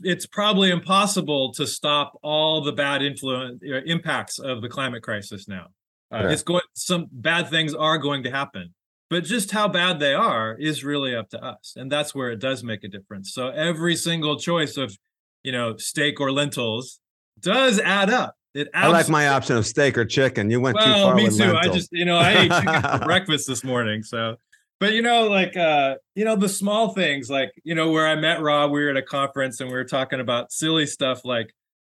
[0.00, 5.66] it's probably impossible to stop all the bad influence impacts of the climate crisis now.
[6.12, 6.30] Uh, Yeah.
[6.30, 8.74] It's going some bad things are going to happen.
[9.10, 11.74] But just how bad they are is really up to us.
[11.76, 13.32] And that's where it does make a difference.
[13.32, 14.96] So every single choice of,
[15.42, 17.00] you know, steak or lentils
[17.40, 18.34] does add up.
[18.54, 20.48] It I like my option of steak or chicken.
[20.48, 21.54] You went too well, far me with too.
[21.56, 24.02] I just, you know, I ate chicken for breakfast this morning.
[24.04, 24.36] So,
[24.78, 28.14] but you know, like, uh, you know, the small things, like, you know, where I
[28.14, 31.52] met Rob, we were at a conference and we were talking about silly stuff like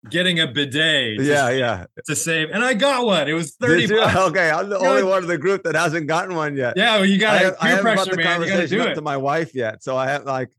[0.09, 1.17] getting a bidet.
[1.19, 1.85] to- yeah, yeah.
[2.07, 3.27] To save, and I got one.
[3.27, 3.97] It was thirty Did you?
[3.97, 4.15] bucks.
[4.29, 6.73] Okay, I'm the You know, only one of the group that hasn't gotten one yet.
[6.77, 8.25] Yeah, well, you got to have- I peer haven't brought pressure, the man.
[8.25, 8.95] You got to conversation up it.
[8.95, 10.49] to my wife yet, so I have like,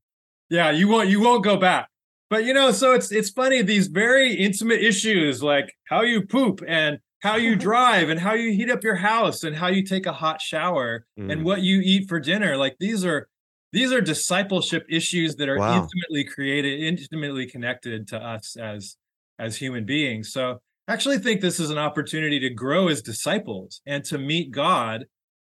[0.50, 1.88] Yeah, you won't you won't go back.
[2.30, 6.60] But you know, so it's it's funny these very intimate issues like how you poop
[6.68, 10.04] and how you drive and how you heat up your house and how you take
[10.06, 11.32] a hot shower Mm.
[11.32, 12.56] and what you eat for dinner.
[12.58, 13.28] Like these are
[13.72, 15.82] these are discipleship issues that are Wow.
[15.82, 18.96] intimately created, intimately connected to us as
[19.38, 20.32] as human beings.
[20.32, 24.50] So I actually think this is an opportunity to grow as disciples and to meet
[24.50, 25.06] God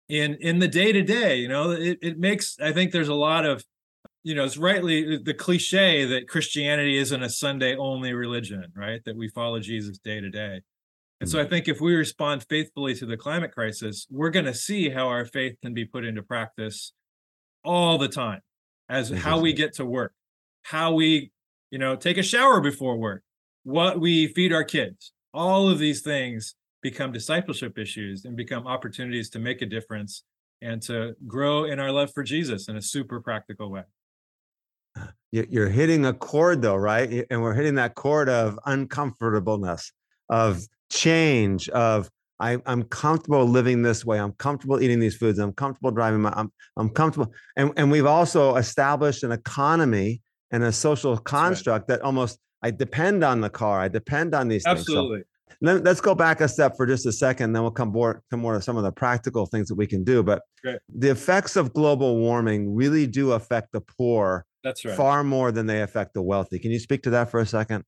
[0.08, 1.36] in in the day to day.
[1.36, 3.64] You know, it, it makes I think there's a lot of
[4.24, 9.00] you know, it's rightly uh, the cliche that Christianity isn't a Sunday only religion, right?
[9.04, 10.60] That we follow Jesus day to day.
[11.20, 14.54] And so I think if we respond faithfully to the climate crisis, we're going to
[14.54, 16.92] see how our faith can be put into practice
[17.64, 18.40] all the time
[18.88, 20.12] as how we get to work,
[20.62, 21.30] how we,
[21.70, 23.22] you know, take a shower before work,
[23.64, 25.12] what we feed our kids.
[25.34, 30.24] All of these things become discipleship issues and become opportunities to make a difference
[30.60, 33.82] and to grow in our love for Jesus in a super practical way.
[35.30, 37.26] You're hitting a chord though, right?
[37.30, 39.92] And we're hitting that chord of uncomfortableness,
[40.28, 44.18] of change of I, am comfortable living this way.
[44.18, 45.38] I'm comfortable eating these foods.
[45.38, 46.32] I'm comfortable driving my.
[46.34, 51.98] I'm I'm comfortable, and and we've also established an economy and a social construct right.
[51.98, 53.80] that almost I depend on the car.
[53.80, 55.18] I depend on these Absolutely.
[55.18, 55.26] things.
[55.26, 55.28] So
[55.60, 58.36] let, us go back a step for just a second, then we'll come more to
[58.36, 60.22] more of some of the practical things that we can do.
[60.22, 60.78] But Great.
[60.88, 64.46] the effects of global warming really do affect the poor.
[64.64, 64.96] That's right.
[64.96, 66.58] Far more than they affect the wealthy.
[66.58, 67.84] Can you speak to that for a second?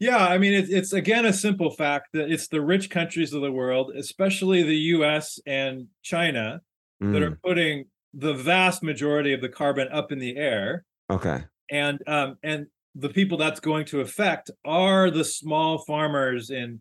[0.00, 3.42] Yeah, I mean, it's, it's again a simple fact that it's the rich countries of
[3.42, 6.60] the world, especially the US and China,
[7.02, 7.12] mm.
[7.12, 7.42] that are mm.
[7.42, 10.84] putting the vast majority of the carbon up in the air.
[11.10, 11.44] Okay.
[11.70, 16.80] And um, and the people that's going to affect are the small farmers in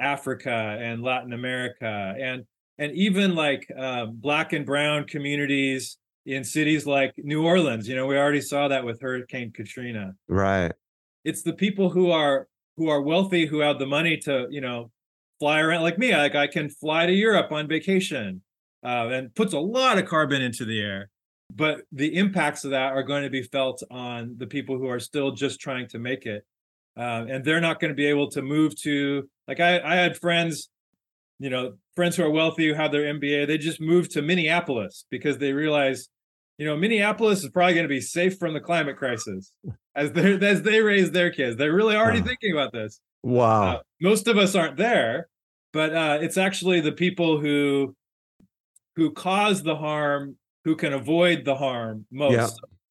[0.00, 2.44] Africa and Latin America and
[2.78, 5.96] and even like um, black and brown communities
[6.26, 7.88] in cities like New Orleans.
[7.88, 10.14] You know, we already saw that with Hurricane Katrina.
[10.26, 10.72] Right.
[11.24, 14.90] It's the people who are who are wealthy who have the money to you know
[15.38, 18.42] fly around like me like i can fly to europe on vacation
[18.84, 21.10] uh, and puts a lot of carbon into the air
[21.54, 25.00] but the impacts of that are going to be felt on the people who are
[25.00, 26.44] still just trying to make it
[26.96, 30.16] uh, and they're not going to be able to move to like I, I had
[30.16, 30.68] friends
[31.38, 35.04] you know friends who are wealthy who have their mba they just moved to minneapolis
[35.10, 36.08] because they realize
[36.58, 39.52] you know minneapolis is probably going to be safe from the climate crisis
[39.94, 41.56] as they as they raise their kids.
[41.56, 42.26] They're really already wow.
[42.26, 43.00] thinking about this.
[43.22, 43.66] Wow.
[43.66, 45.28] Uh, most of us aren't there,
[45.72, 47.94] but uh, it's actually the people who
[48.96, 52.32] who cause the harm who can avoid the harm most.
[52.32, 52.48] Yeah.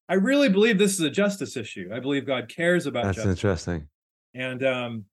[0.08, 1.90] I really believe this is a justice issue.
[1.92, 3.32] I believe God cares about That's justice.
[3.32, 3.88] interesting.
[4.34, 5.04] And um,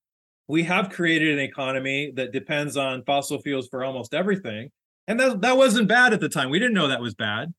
[0.47, 4.69] we have created an economy that depends on fossil fuels for almost everything.
[5.07, 6.49] And that, that wasn't bad at the time.
[6.49, 7.53] We didn't know that was bad.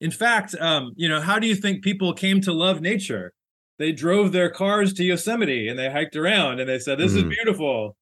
[0.00, 3.32] In fact, um, you know, how do you think people came to love nature?
[3.78, 7.30] they drove their cars to Yosemite and they hiked around and they said, This mm-hmm.
[7.30, 7.96] is beautiful.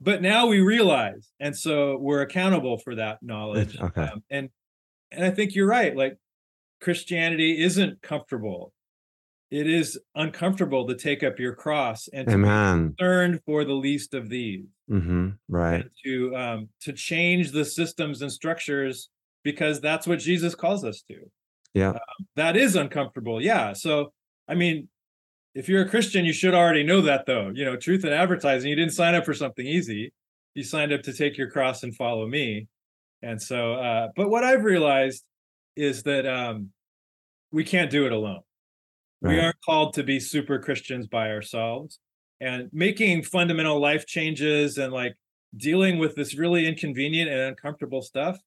[0.00, 3.78] But now we realize, and so we're accountable for that knowledge.
[3.80, 4.02] Okay.
[4.02, 4.50] Um, and
[5.10, 5.96] and I think you're right.
[5.96, 6.18] Like
[6.80, 8.72] Christianity isn't comfortable.
[9.50, 12.88] It is uncomfortable to take up your cross and to Amen.
[12.88, 14.64] be concerned for the least of these.
[14.90, 15.30] Mm-hmm.
[15.48, 15.84] Right.
[16.04, 19.08] to um, to change the systems and structures
[19.42, 21.30] because that's what Jesus calls us to.
[21.74, 21.90] Yeah.
[21.90, 23.42] Um, that is uncomfortable.
[23.42, 23.72] Yeah.
[23.72, 24.12] So
[24.48, 24.88] I mean,
[25.54, 27.50] if you're a Christian, you should already know that, though.
[27.54, 30.12] You know, truth in advertising, you didn't sign up for something easy.
[30.54, 32.68] You signed up to take your cross and follow me.
[33.26, 35.24] And so, uh, but what I've realized
[35.76, 36.70] is that um,
[37.52, 38.40] we can't do it alone.
[39.20, 39.34] Right.
[39.34, 41.98] We aren't called to be super Christians by ourselves.
[42.40, 45.16] And making fundamental life changes and like
[45.56, 48.38] dealing with this really inconvenient and uncomfortable stuff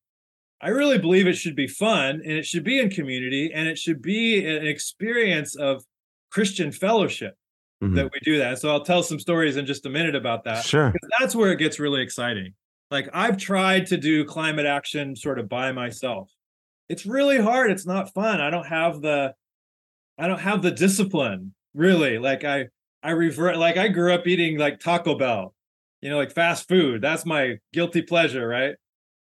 [0.61, 3.77] I really believe it should be fun and it should be in community and it
[3.77, 5.83] should be an experience of
[6.31, 7.35] Christian fellowship
[7.81, 7.95] mm-hmm.
[7.95, 8.59] that we do that.
[8.59, 10.65] So I'll tell some stories in just a minute about that.
[10.65, 10.93] Sure.
[11.17, 12.53] That's where it gets really exciting.
[12.91, 16.31] Like I've tried to do climate action sort of by myself.
[16.87, 17.71] It's really hard.
[17.71, 18.41] It's not fun.
[18.41, 19.33] I don't have the
[20.17, 22.17] I don't have the discipline really.
[22.17, 22.67] Like I
[23.03, 25.53] I revert like I grew up eating like Taco Bell,
[26.01, 27.01] you know, like fast food.
[27.01, 28.75] That's my guilty pleasure, right?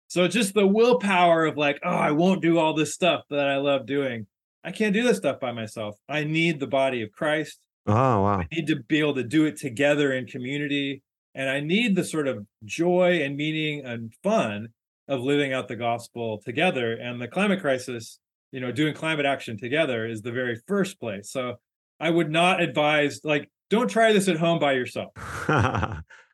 [0.07, 3.57] So just the willpower of like, oh, I won't do all this stuff that I
[3.57, 4.27] love doing.
[4.63, 5.97] I can't do this stuff by myself.
[6.07, 7.59] I need the body of Christ.
[7.87, 8.39] Oh, wow.
[8.39, 11.03] I need to be able to do it together in community.
[11.35, 14.69] And I need the sort of joy and meaning and fun
[15.07, 16.93] of living out the gospel together.
[16.93, 18.19] And the climate crisis,
[18.51, 21.29] you know, doing climate action together is the very first place.
[21.29, 21.55] So
[21.99, 25.11] I would not advise, like, don't try this at home by yourself.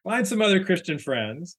[0.04, 1.58] Find some other Christian friends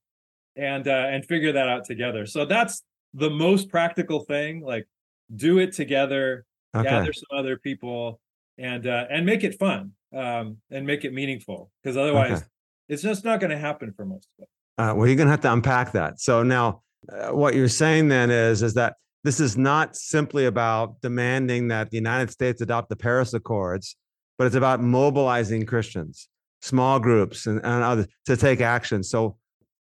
[0.56, 2.26] and uh, and figure that out together.
[2.26, 2.82] So that's
[3.14, 4.62] the most practical thing.
[4.62, 4.86] Like,
[5.34, 6.88] do it together, okay.
[6.88, 8.20] gather some other people,
[8.58, 11.70] and uh, and make it fun um, and make it meaningful.
[11.82, 12.46] Because otherwise, okay.
[12.92, 14.48] It's just not going to happen for most of us.
[14.78, 16.20] Uh, well, you're going to have to unpack that.
[16.20, 21.00] So now, uh, what you're saying then is is that this is not simply about
[21.00, 23.96] demanding that the United States adopt the Paris Accords,
[24.36, 26.28] but it's about mobilizing Christians,
[26.60, 29.02] small groups, and, and others to take action.
[29.02, 29.36] So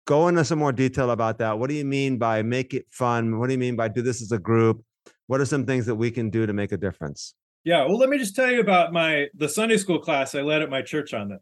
[0.06, 1.58] go into some more detail about that.
[1.58, 3.38] What do you mean by make it fun?
[3.38, 4.84] What do you mean by do this as a group?
[5.26, 7.34] What are some things that we can do to make a difference?
[7.64, 10.62] Yeah, well, let me just tell you about my the Sunday school class I led
[10.62, 11.40] at my church on this.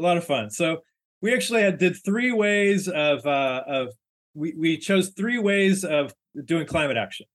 [0.00, 0.48] A lot of fun.
[0.48, 0.78] So
[1.20, 3.88] we actually had, did three ways of uh, of
[4.32, 6.14] we we chose three ways of
[6.46, 7.26] doing climate action.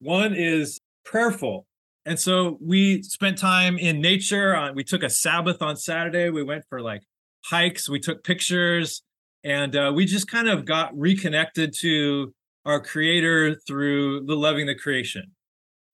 [0.00, 1.66] One is prayerful,
[2.04, 4.54] and so we spent time in nature.
[4.54, 6.28] On we took a Sabbath on Saturday.
[6.28, 7.04] We went for like
[7.46, 7.88] hikes.
[7.88, 9.02] We took pictures,
[9.42, 12.34] and uh, we just kind of got reconnected to
[12.66, 15.32] our Creator through the loving the creation.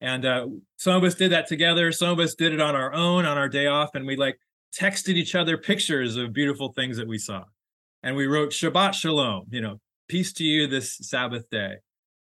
[0.01, 0.46] And uh,
[0.77, 1.92] some of us did that together.
[1.92, 4.38] Some of us did it on our own on our day off, and we like
[4.78, 7.44] texted each other pictures of beautiful things that we saw.
[8.02, 11.76] And we wrote Shabbat Shalom, you know, peace to you this Sabbath day.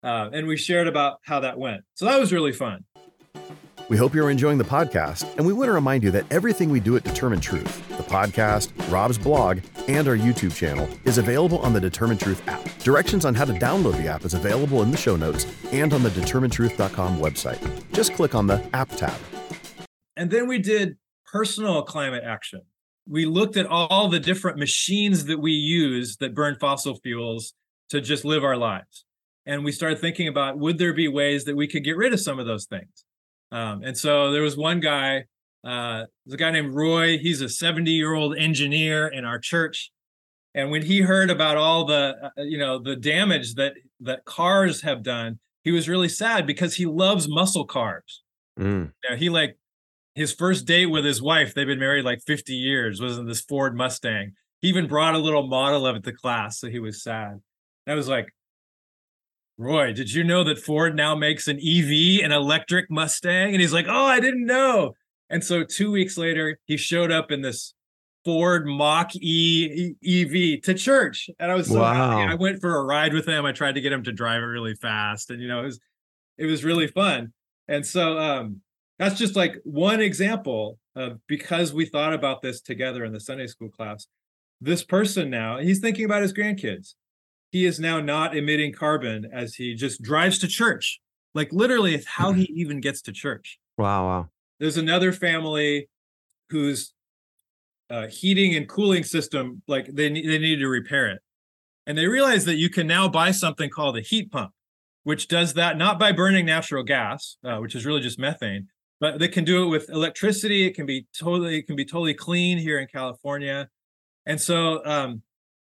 [0.03, 1.81] Uh, and we shared about how that went.
[1.95, 2.86] So that was really fun.
[3.88, 6.79] We hope you're enjoying the podcast, and we want to remind you that everything we
[6.79, 11.71] do at Determine Truth, the podcast, Rob's blog, and our YouTube channel, is available on
[11.71, 12.63] the Determine Truth app.
[12.79, 16.01] Directions on how to download the app is available in the show notes and on
[16.01, 17.60] the determinetruth.com website.
[17.91, 19.13] Just click on the App tab.
[20.17, 20.97] And then we did
[21.36, 22.62] personal climate action.
[23.06, 27.54] We looked at all the different machines that we use that burn fossil fuels
[27.89, 29.04] to just live our lives.
[29.45, 32.21] And we started thinking about would there be ways that we could get rid of
[32.21, 33.04] some of those things?
[33.52, 35.26] Um, and so there was one guy,
[35.65, 37.17] uh, there's a guy named Roy.
[37.17, 39.91] He's a 70 year old engineer in our church.
[40.54, 44.84] And when he heard about all the, uh, you know, the damage that that cars
[44.84, 48.24] have done, he was really sad because he loves muscle cars.
[48.58, 48.93] Mm.
[49.04, 49.58] You know, he like
[50.15, 51.54] his first date with his wife.
[51.54, 52.99] They've been married like 50 years.
[53.01, 54.34] Was in this Ford Mustang.
[54.62, 57.32] He even brought a little model of it to class, so he was sad.
[57.86, 58.30] And I was like,
[59.58, 63.54] Roy, did you know that Ford now makes an EV, an electric Mustang?
[63.54, 64.93] And he's like, Oh, I didn't know.
[65.30, 67.73] And so two weeks later, he showed up in this
[68.25, 71.30] Ford Mach E EV to church.
[71.39, 72.17] And I was so Wow.
[72.17, 72.32] happy.
[72.32, 73.45] I went for a ride with him.
[73.45, 75.30] I tried to get him to drive it really fast.
[75.30, 75.80] And you know, it was
[76.38, 77.32] it was really fun.
[77.67, 78.62] And so um
[78.99, 83.47] that's just like one example of because we thought about this together in the Sunday
[83.47, 84.08] school class.
[84.62, 86.95] This person now, he's thinking about his grandkids
[87.55, 90.99] he is now not emitting carbon as he just drives to church.
[91.34, 93.60] Like literally, it's how he even gets to church.
[93.77, 94.29] Wow, wow.
[94.60, 95.88] There's another family
[96.49, 96.93] whose
[97.89, 101.21] uh, heating and cooling system, like they they needed to repair it,
[101.88, 104.51] and they realized that you can now buy something called a heat pump,
[105.03, 108.67] which does that not by burning natural gas, uh, which is really just methane,
[108.99, 110.65] but they can do it with electricity.
[110.65, 113.69] It can be totally it can be totally clean here in California,
[114.25, 115.21] and so um,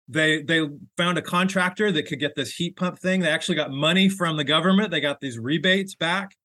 [0.07, 0.67] they they
[0.97, 3.21] found a contractor that could get this heat pump thing.
[3.21, 4.91] They actually got money from the government.
[4.91, 6.35] They got these rebates back,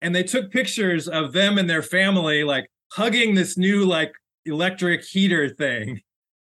[0.00, 4.12] and they took pictures of them and their family like hugging this new like
[4.46, 6.00] electric heater thing.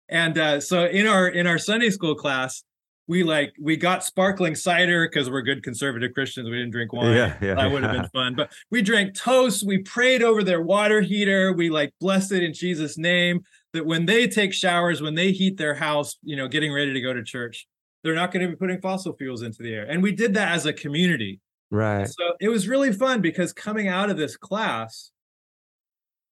[0.08, 2.64] And uh, so in our in our Sunday school class,
[3.10, 6.48] we like we got sparkling cider because we're good conservative Christians.
[6.48, 7.12] We didn't drink wine.
[7.12, 8.02] Yeah, yeah, that would have yeah.
[8.02, 8.34] been fun.
[8.36, 9.66] But we drank toast.
[9.66, 11.52] We prayed over their water heater.
[11.52, 13.40] We like blessed it in Jesus' name.
[13.72, 17.00] That when they take showers, when they heat their house, you know, getting ready to
[17.00, 17.66] go to church,
[18.04, 19.86] they're not going to be putting fossil fuels into the air.
[19.90, 21.40] And we did that as a community.
[21.72, 22.06] Right.
[22.08, 25.10] So it was really fun because coming out of this class,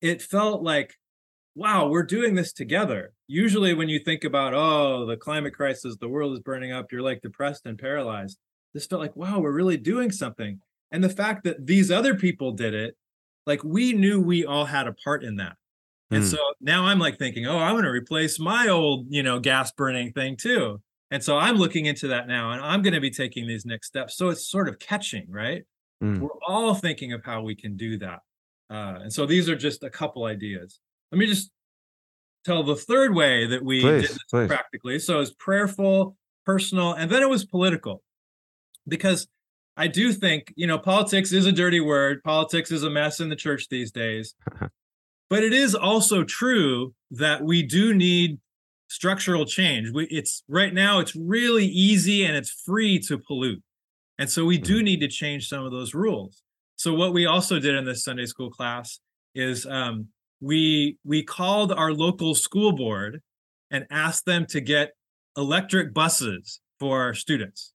[0.00, 0.94] it felt like,
[1.56, 3.14] wow, we're doing this together.
[3.28, 7.02] Usually, when you think about, oh, the climate crisis, the world is burning up, you're
[7.02, 8.38] like depressed and paralyzed.
[8.74, 10.60] This felt like, wow, we're really doing something.
[10.90, 12.96] And the fact that these other people did it,
[13.46, 15.56] like we knew we all had a part in that.
[16.10, 16.30] And Hmm.
[16.30, 19.70] so now I'm like thinking, oh, I want to replace my old, you know, gas
[19.72, 20.80] burning thing too.
[21.10, 23.88] And so I'm looking into that now and I'm going to be taking these next
[23.88, 24.16] steps.
[24.16, 25.64] So it's sort of catching, right?
[26.02, 26.20] Mm.
[26.20, 28.20] We're all thinking of how we can do that.
[28.70, 30.80] Uh, and so these are just a couple ideas.
[31.12, 31.50] Let me just
[32.44, 34.46] tell the third way that we did Please, this please.
[34.48, 34.98] practically.
[34.98, 38.02] So it's prayerful, personal, and then it was political.
[38.86, 39.28] Because
[39.76, 42.22] I do think, you know, politics is a dirty word.
[42.24, 44.34] Politics is a mess in the church these days.
[45.30, 48.38] but it is also true that we do need
[48.88, 49.90] structural change.
[49.92, 53.62] We, it's right now, it's really easy and it's free to pollute.
[54.18, 56.42] And so we do need to change some of those rules.
[56.76, 59.00] So what we also did in this Sunday school class
[59.34, 60.08] is um,
[60.40, 63.20] we we called our local school board
[63.70, 64.92] and asked them to get
[65.36, 67.72] electric buses for our students.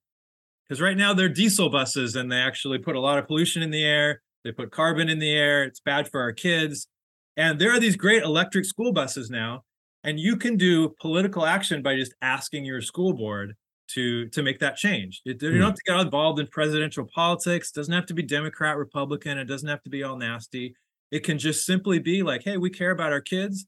[0.68, 3.70] Because right now they're diesel buses and they actually put a lot of pollution in
[3.70, 4.22] the air.
[4.44, 5.64] They put carbon in the air.
[5.64, 6.88] It's bad for our kids.
[7.36, 9.64] And there are these great electric school buses now.
[10.04, 13.54] And you can do political action by just asking your school board
[13.88, 15.20] to to make that change.
[15.24, 15.58] You Hmm.
[15.58, 17.70] don't have to get involved in presidential politics.
[17.70, 19.38] It doesn't have to be Democrat, Republican.
[19.38, 20.74] It doesn't have to be all nasty.
[21.14, 23.66] It can just simply be like, hey, we care about our kids.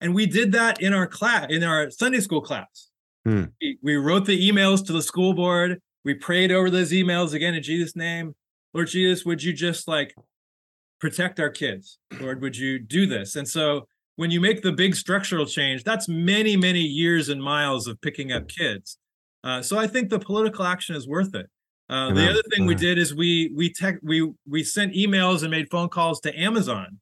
[0.00, 2.90] And we did that in our class, in our Sunday school class.
[3.24, 3.44] Hmm.
[3.60, 5.80] We, we wrote the emails to the school board.
[6.04, 8.34] We prayed over those emails again in Jesus' name.
[8.74, 10.12] Lord Jesus, would you just like
[11.00, 12.00] protect our kids?
[12.20, 13.36] Lord, would you do this?
[13.36, 13.86] And so
[14.16, 18.32] when you make the big structural change, that's many, many years and miles of picking
[18.32, 18.98] up kids.
[19.44, 21.46] Uh, so I think the political action is worth it.
[21.90, 25.50] Uh, the other thing we did is we we tech we we sent emails and
[25.50, 26.98] made phone calls to Amazon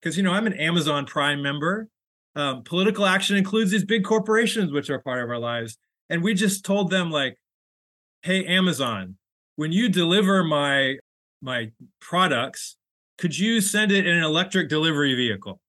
[0.00, 1.88] because you know I'm an Amazon Prime member.
[2.34, 5.76] Um, political action includes these big corporations which are part of our lives,
[6.08, 7.36] and we just told them like,
[8.22, 9.16] "Hey, Amazon,
[9.56, 10.96] when you deliver my
[11.42, 11.70] my
[12.00, 12.76] products,
[13.18, 15.60] could you send it in an electric delivery vehicle?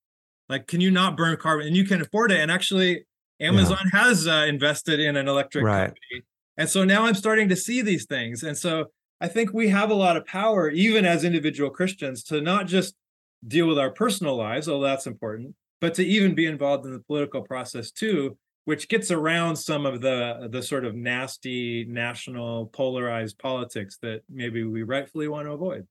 [0.47, 1.67] Like, can you not burn carbon?
[1.67, 2.39] And you can afford it.
[2.39, 3.05] And actually,
[3.41, 3.99] Amazon yeah.
[3.99, 5.88] has uh, invested in an electric right.
[5.88, 6.24] company
[6.58, 8.43] and so now I'm starting to see these things.
[8.43, 8.86] And so
[9.20, 12.95] I think we have a lot of power, even as individual Christians, to not just
[13.47, 16.99] deal with our personal lives, although that's important, but to even be involved in the
[16.99, 23.38] political process too, which gets around some of the the sort of nasty national polarized
[23.39, 25.88] politics that maybe we rightfully want to avoid.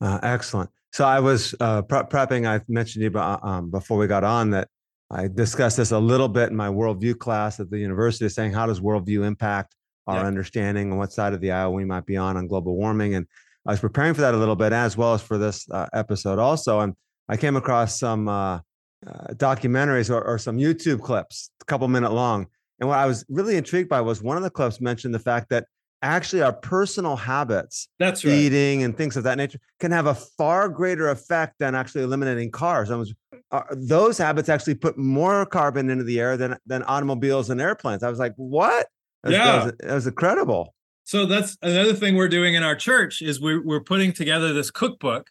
[0.00, 0.70] Uh, excellent.
[0.92, 2.46] So I was uh, pre- prepping.
[2.46, 4.68] I mentioned you um, before we got on that
[5.12, 8.66] I discussed this a little bit in my worldview class at the university, saying how
[8.66, 9.74] does worldview impact
[10.06, 13.14] our understanding and what side of the aisle we might be on on global warming.
[13.14, 13.26] And
[13.66, 16.38] I was preparing for that a little bit, as well as for this uh, episode
[16.38, 16.80] also.
[16.80, 16.94] And
[17.28, 18.60] I came across some uh,
[19.06, 22.46] uh, documentaries or, or, some YouTube clips, a couple minute long.
[22.80, 25.50] And what I was really intrigued by was one of the clips mentioned the fact
[25.50, 25.66] that
[26.02, 28.34] actually our personal habits, that's right.
[28.34, 32.50] eating and things of that nature, can have a far greater effect than actually eliminating
[32.50, 32.90] cars.
[32.90, 33.14] I was
[33.52, 38.02] uh, those habits actually put more carbon into the air than than automobiles and airplanes.
[38.02, 38.86] I was like, what?
[39.22, 40.74] That was, yeah, that was, that was incredible.
[41.04, 44.70] So that's another thing we're doing in our church is we're we're putting together this
[44.70, 45.28] cookbook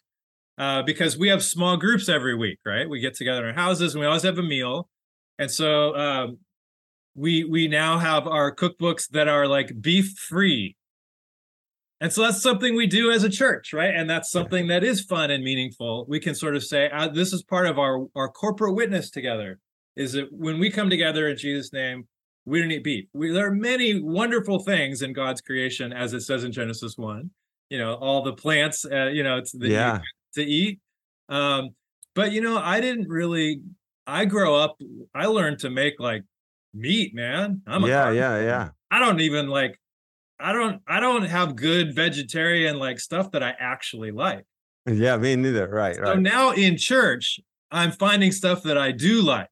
[0.56, 2.88] uh, because we have small groups every week, right?
[2.88, 4.88] We get together in our houses and we always have a meal,
[5.38, 6.38] and so um,
[7.14, 10.76] we we now have our cookbooks that are like beef free
[12.02, 15.00] and so that's something we do as a church right and that's something that is
[15.00, 18.28] fun and meaningful we can sort of say uh, this is part of our our
[18.28, 19.58] corporate witness together
[19.96, 22.06] is that when we come together in jesus name
[22.44, 26.20] we don't eat beef we, there are many wonderful things in god's creation as it
[26.20, 27.30] says in genesis 1
[27.70, 30.00] you know all the plants uh, you know the yeah.
[30.34, 30.80] to eat
[31.28, 31.70] um
[32.14, 33.62] but you know i didn't really
[34.06, 34.76] i grow up
[35.14, 36.24] i learned to make like
[36.74, 37.62] meat, man.
[37.66, 38.68] I'm a yeah, yeah, yeah.
[38.90, 39.78] I don't even like.
[40.42, 40.82] I don't.
[40.86, 44.44] I don't have good vegetarian like stuff that I actually like.
[44.86, 45.68] Yeah, me neither.
[45.68, 45.94] Right.
[45.94, 46.18] So right.
[46.18, 47.38] now in church,
[47.70, 49.48] I'm finding stuff that I do like.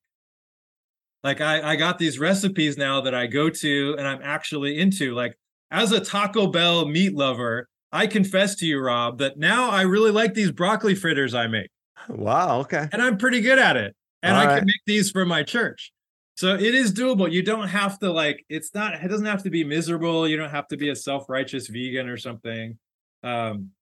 [1.22, 5.14] Like I, I got these recipes now that I go to and I'm actually into.
[5.14, 5.38] Like
[5.70, 10.11] as a Taco Bell meat lover, I confess to you, Rob, that now I really
[10.11, 11.70] like these broccoli fritters I make.
[12.09, 12.61] Wow.
[12.61, 12.88] Okay.
[12.93, 13.95] And I'm pretty good at it.
[14.22, 14.59] And All I right.
[14.59, 15.93] can make these for my church.
[16.41, 17.30] So it is doable.
[17.30, 20.26] You don't have to like it's not it doesn't have to be miserable.
[20.26, 22.78] You don't have to be a self-righteous vegan or something.
[23.22, 23.72] Um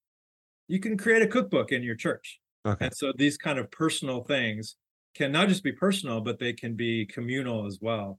[0.66, 2.40] you can create a cookbook in your church.
[2.66, 2.86] Okay.
[2.86, 4.74] And so these kind of personal things
[5.14, 8.18] can not just be personal, but they can be communal as well.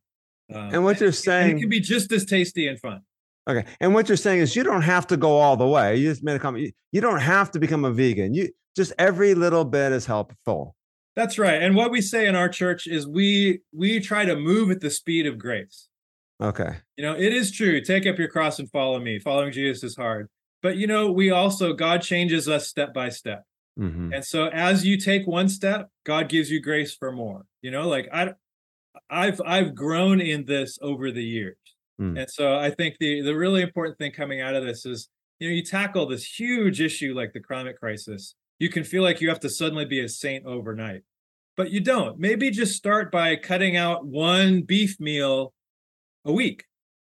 [0.55, 3.01] Um, and what you're saying it can be just as tasty and fun.
[3.45, 3.65] Okay.
[3.81, 5.97] And what you're saying is you don't have to go all the way.
[5.97, 6.73] You just made a comment.
[6.93, 8.33] You don't have to become a vegan.
[8.33, 10.77] You just every little bit is helpful.
[11.19, 11.61] That's right.
[11.61, 14.89] And what we say in our church is we we try to move at the
[14.89, 15.89] speed of grace.
[16.41, 16.77] Okay.
[16.95, 17.81] You know, it is true.
[17.81, 19.19] Take up your cross and follow me.
[19.19, 20.29] Following Jesus is hard.
[20.63, 23.43] But you know, we also God changes us step by step.
[23.77, 24.13] Mm-hmm.
[24.13, 27.45] And so as you take one step, God gives you grace for more.
[27.61, 28.31] You know, like I
[29.09, 31.57] I've I've grown in this over the years.
[31.99, 32.17] Mm.
[32.17, 35.09] And so I think the the really important thing coming out of this is
[35.39, 38.35] you know, you tackle this huge issue like the climate crisis.
[38.57, 41.03] You can feel like you have to suddenly be a saint overnight
[41.59, 42.17] but you don't.
[42.17, 45.53] Maybe just start by cutting out one beef meal
[46.23, 46.63] a week.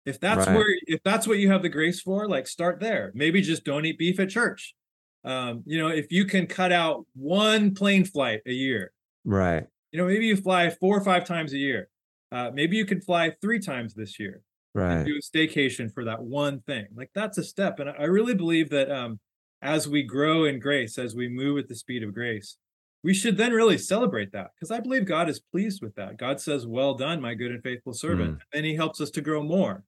[0.06, 0.54] If that's right.
[0.58, 3.14] where if that's what you have the grace for, like start there.
[3.16, 4.76] Maybe just don't eat beef at church.
[5.24, 8.92] Um, you know, if you can cut out one plane flight a year.
[9.24, 9.64] Right.
[9.94, 11.88] You know, maybe you fly four or five times a year.
[12.30, 14.42] Uh, maybe you can fly three times this year.
[14.74, 15.06] Right.
[15.06, 16.88] do a staycation for that one thing.
[16.94, 17.80] Like that's a step.
[17.80, 19.18] And I really believe that um,
[19.62, 22.58] as we grow in grace, as we move at the speed of grace,
[23.04, 26.18] we should then really celebrate that because I believe God is pleased with that.
[26.18, 28.38] God says, Well done, my good and faithful servant.
[28.38, 28.42] Mm.
[28.54, 29.84] And he helps us to grow more.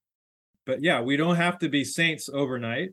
[0.66, 2.92] But yeah, we don't have to be saints overnight,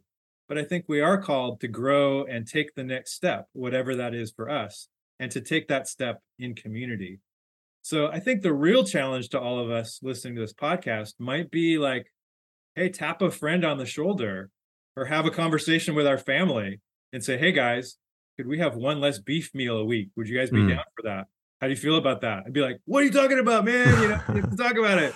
[0.49, 4.15] but I think we are called to grow and take the next step, whatever that
[4.15, 7.21] is for us, and to take that step in community.
[7.83, 11.51] So I think the real challenge to all of us listening to this podcast might
[11.51, 12.13] be like,
[12.75, 14.51] hey, tap a friend on the shoulder
[14.97, 16.81] or have a conversation with our family
[17.13, 17.97] and say, hey guys,
[18.37, 20.09] could we have one less beef meal a week?
[20.17, 20.71] Would you guys be mm.
[20.71, 21.27] down for that?
[21.61, 22.45] How do you feel about that?
[22.47, 24.03] I'd be like, what are you talking about, man?
[24.03, 25.15] You know, you have to talk about it.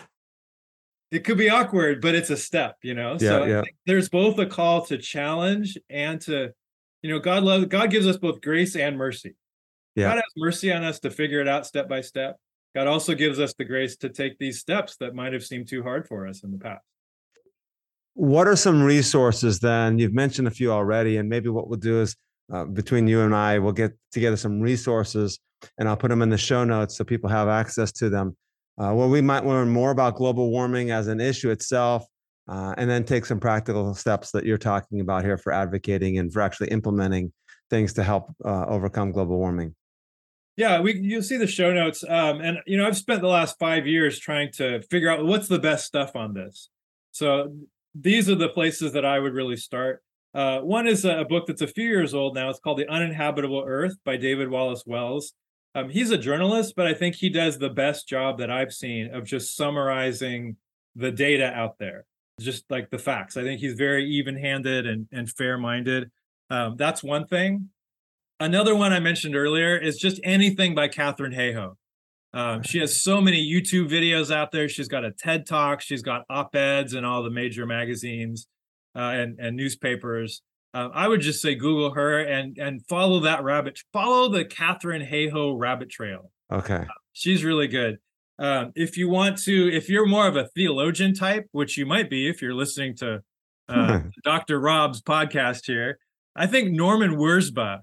[1.10, 3.12] It could be awkward, but it's a step, you know?
[3.12, 3.62] Yeah, so yeah.
[3.86, 6.52] there's both a call to challenge and to
[7.04, 9.36] you know, God loves God gives us both grace and mercy.
[9.94, 10.08] Yeah.
[10.08, 12.38] God has mercy on us to figure it out step by step.
[12.74, 15.82] God also gives us the grace to take these steps that might have seemed too
[15.82, 16.82] hard for us in the past.
[18.14, 19.98] What are some resources then?
[19.98, 22.16] You've mentioned a few already, and maybe what we'll do is
[22.52, 25.38] uh, between you and I, we'll get together some resources
[25.78, 28.36] and I'll put them in the show notes so people have access to them.
[28.76, 32.04] Uh, where we might learn more about global warming as an issue itself,
[32.48, 36.32] uh, and then take some practical steps that you're talking about here for advocating and
[36.32, 37.32] for actually implementing
[37.70, 39.74] things to help uh, overcome global warming.
[40.56, 42.04] Yeah, we you'll see the show notes.
[42.08, 45.48] Um, and you know, I've spent the last five years trying to figure out what's
[45.48, 46.68] the best stuff on this.
[47.12, 47.56] So
[47.94, 50.02] these are the places that I would really start.
[50.34, 52.50] Uh, one is a, book that's a few years old now.
[52.50, 55.32] It's called The Uninhabitable Earth by David Wallace Wells.
[55.76, 59.14] Um, he's a journalist, but I think he does the best job that I've seen
[59.14, 60.56] of just summarizing
[60.96, 62.04] the data out there,
[62.40, 63.36] just like the facts.
[63.36, 66.10] I think he's very even-handed and, and fair-minded.
[66.50, 67.70] Um, that's one thing.
[68.40, 71.76] Another one I mentioned earlier is just anything by Katharine Hayhoe.
[72.32, 74.68] Um, she has so many YouTube videos out there.
[74.68, 75.80] She's got a TED Talk.
[75.80, 78.48] She's got op-eds in all the major magazines
[79.00, 80.42] and and newspapers.
[80.72, 83.80] Uh, I would just say Google her and and follow that rabbit.
[83.92, 86.30] Follow the Katharine Hayhoe rabbit trail.
[86.52, 87.98] Okay, uh, she's really good.
[88.38, 92.10] Um, if you want to, if you're more of a theologian type, which you might
[92.10, 93.22] be if you're listening to
[93.68, 94.58] uh, Dr.
[94.58, 95.98] Rob's podcast here,
[96.34, 97.80] I think Norman Wirzba,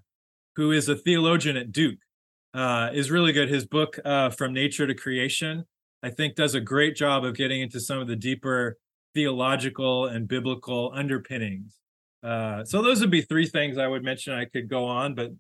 [0.58, 2.00] who is a theologian at Duke,
[2.54, 3.50] uh, is really good.
[3.50, 5.64] His book uh, From Nature to Creation,
[6.04, 8.78] I think, does a great job of getting into some of the deeper
[9.14, 11.78] theological and biblical underpinnings.
[12.24, 14.34] Uh, so those would be three things I would mention.
[14.34, 15.32] I could go on, but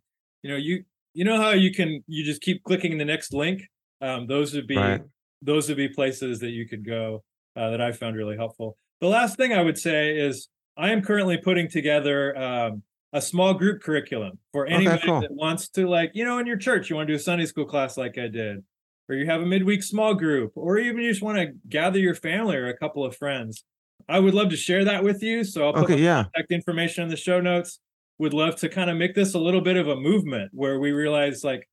[0.41, 3.63] you know, you you know how you can you just keep clicking the next link.
[4.01, 5.01] Um, those would be right.
[5.41, 7.23] those would be places that you could go
[7.55, 8.77] uh, that I found really helpful.
[8.99, 10.47] The last thing I would say is
[10.77, 15.21] I am currently putting together um, a small group curriculum for anybody okay, cool.
[15.21, 17.45] that wants to like you know in your church you want to do a Sunday
[17.45, 18.63] school class like I did
[19.09, 22.15] or you have a midweek small group, or even you just want to gather your
[22.15, 23.63] family or a couple of friends.
[24.07, 25.43] I would love to share that with you.
[25.43, 26.23] So I'll put okay, yeah.
[26.23, 27.79] contact information in the show notes.
[28.17, 30.91] Would love to kind of make this a little bit of a movement where we
[30.91, 31.67] realize like,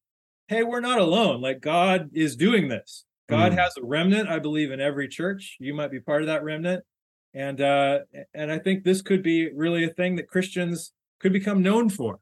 [0.46, 1.40] hey, we're not alone.
[1.40, 3.04] Like God is doing this.
[3.28, 3.58] God mm.
[3.58, 5.56] has a remnant, I believe, in every church.
[5.60, 6.84] You might be part of that remnant.
[7.34, 8.00] And uh,
[8.34, 12.20] and I think this could be really a thing that Christians could become known for.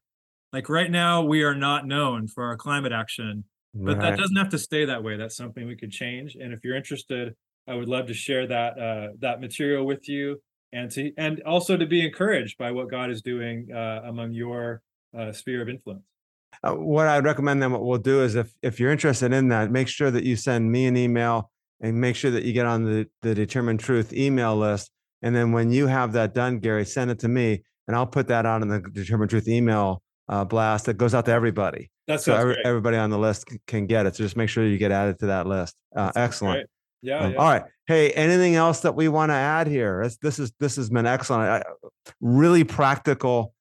[0.52, 3.44] Like right now, we are not known for our climate action
[3.84, 4.10] but right.
[4.10, 5.16] that doesn't have to stay that way.
[5.16, 6.36] That's something we could change.
[6.36, 7.34] And if you're interested
[7.68, 10.40] i would love to share that uh, that material with you
[10.72, 14.82] and to and also to be encouraged by what god is doing uh, among your
[15.16, 16.04] uh, sphere of influence.
[16.62, 19.70] Uh, what i'd recommend then what we'll do is if if you're interested in that
[19.70, 21.50] make sure that you send me an email
[21.80, 24.90] and make sure that you get on the the Determine Truth email list.
[25.20, 28.28] And then when you have that done gary send it to me and i'll put
[28.28, 32.24] that out in the Determine Truth email uh, blast that goes out to everybody that's
[32.24, 34.16] so every, everybody on the list can get it.
[34.16, 35.74] So just make sure you get added to that list.
[35.94, 36.54] Uh, excellent.
[36.58, 36.66] Great.
[37.02, 37.62] Yeah, um, yeah, All right.
[37.86, 40.02] Hey, anything else that we want to add here?
[40.02, 41.42] This, this is this has been excellent.
[41.42, 41.62] I,
[42.20, 43.52] really practical.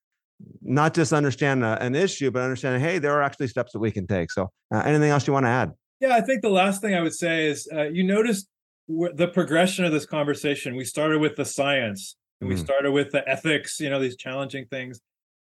[0.62, 2.82] Not just understand a, an issue, but understanding.
[2.82, 4.32] Hey, there are actually steps that we can take.
[4.32, 5.72] So, uh, anything else you want to add?
[6.00, 8.48] Yeah, I think the last thing I would say is uh, you noticed
[8.88, 10.76] the progression of this conversation.
[10.76, 12.60] We started with the science, and we mm.
[12.60, 13.80] started with the ethics.
[13.80, 15.02] You know, these challenging things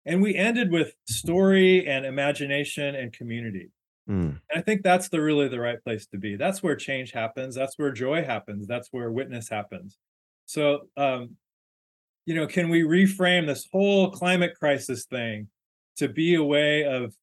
[0.05, 3.71] and we ended with story and imagination and community.
[4.11, 4.41] Mm.
[4.51, 6.37] and i think that's the really the right place to be.
[6.37, 7.55] That's where change happens.
[7.55, 8.67] That's where joy happens.
[8.67, 9.97] That's where witness happens.
[10.47, 11.37] So um
[12.27, 15.49] you know can we reframe this whole climate crisis thing
[15.97, 17.15] to be a way of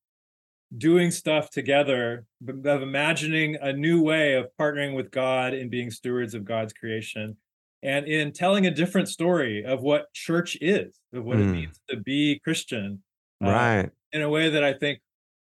[0.77, 6.33] doing stuff together of imagining a new way of partnering with god and being stewards
[6.35, 7.35] of god's creation
[7.81, 11.41] and in telling a different story of what church is, of what mm.
[11.41, 11.51] it hmm.
[11.53, 13.01] means to be Christian,
[13.43, 13.89] uh, right?
[14.11, 14.99] In a way that I think,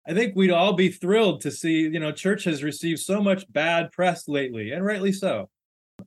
[0.06, 1.82] I think we'd all be thrilled to see.
[1.82, 5.48] You know, church has received so much bad press lately, and rightly so.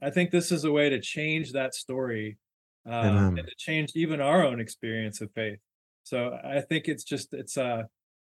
[0.01, 2.37] I think this is a way to change that story
[2.85, 5.59] um, and to change even our own experience of faith.
[6.03, 7.83] So I think it's just it's uh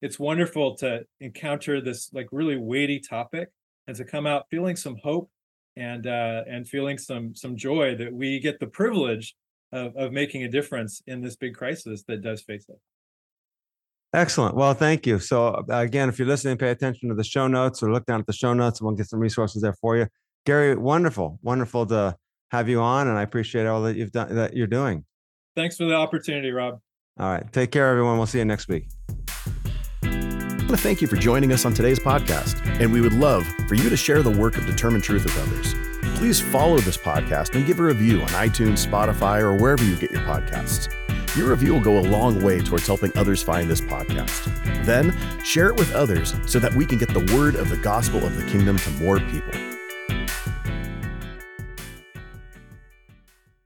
[0.02, 3.50] it's wonderful to encounter this like really weighty topic
[3.86, 5.30] and to come out feeling some hope
[5.76, 9.34] and uh, and feeling some some joy that we get the privilege
[9.72, 12.78] of, of making a difference in this big crisis that does face us.
[14.14, 14.54] Excellent.
[14.54, 15.18] Well, thank you.
[15.18, 18.20] So uh, again, if you're listening, pay attention to the show notes or look down
[18.20, 20.06] at the show notes and we'll get some resources there for you.
[20.44, 22.14] Gary, wonderful, wonderful to
[22.50, 25.04] have you on, and I appreciate all that you've done that you're doing.
[25.56, 26.80] Thanks for the opportunity, Rob.
[27.18, 27.50] All right.
[27.52, 28.18] Take care, everyone.
[28.18, 28.88] We'll see you next week
[30.72, 33.90] to thank you for joining us on today's podcast, and we would love for you
[33.90, 35.74] to share the work of Determine Truth with others.
[36.16, 40.10] Please follow this podcast and give a review on iTunes, Spotify, or wherever you get
[40.10, 40.88] your podcasts.
[41.36, 44.44] Your review will go a long way towards helping others find this podcast.
[44.86, 45.14] Then,
[45.44, 48.36] share it with others so that we can get the word of the gospel of
[48.36, 49.71] the kingdom to more people.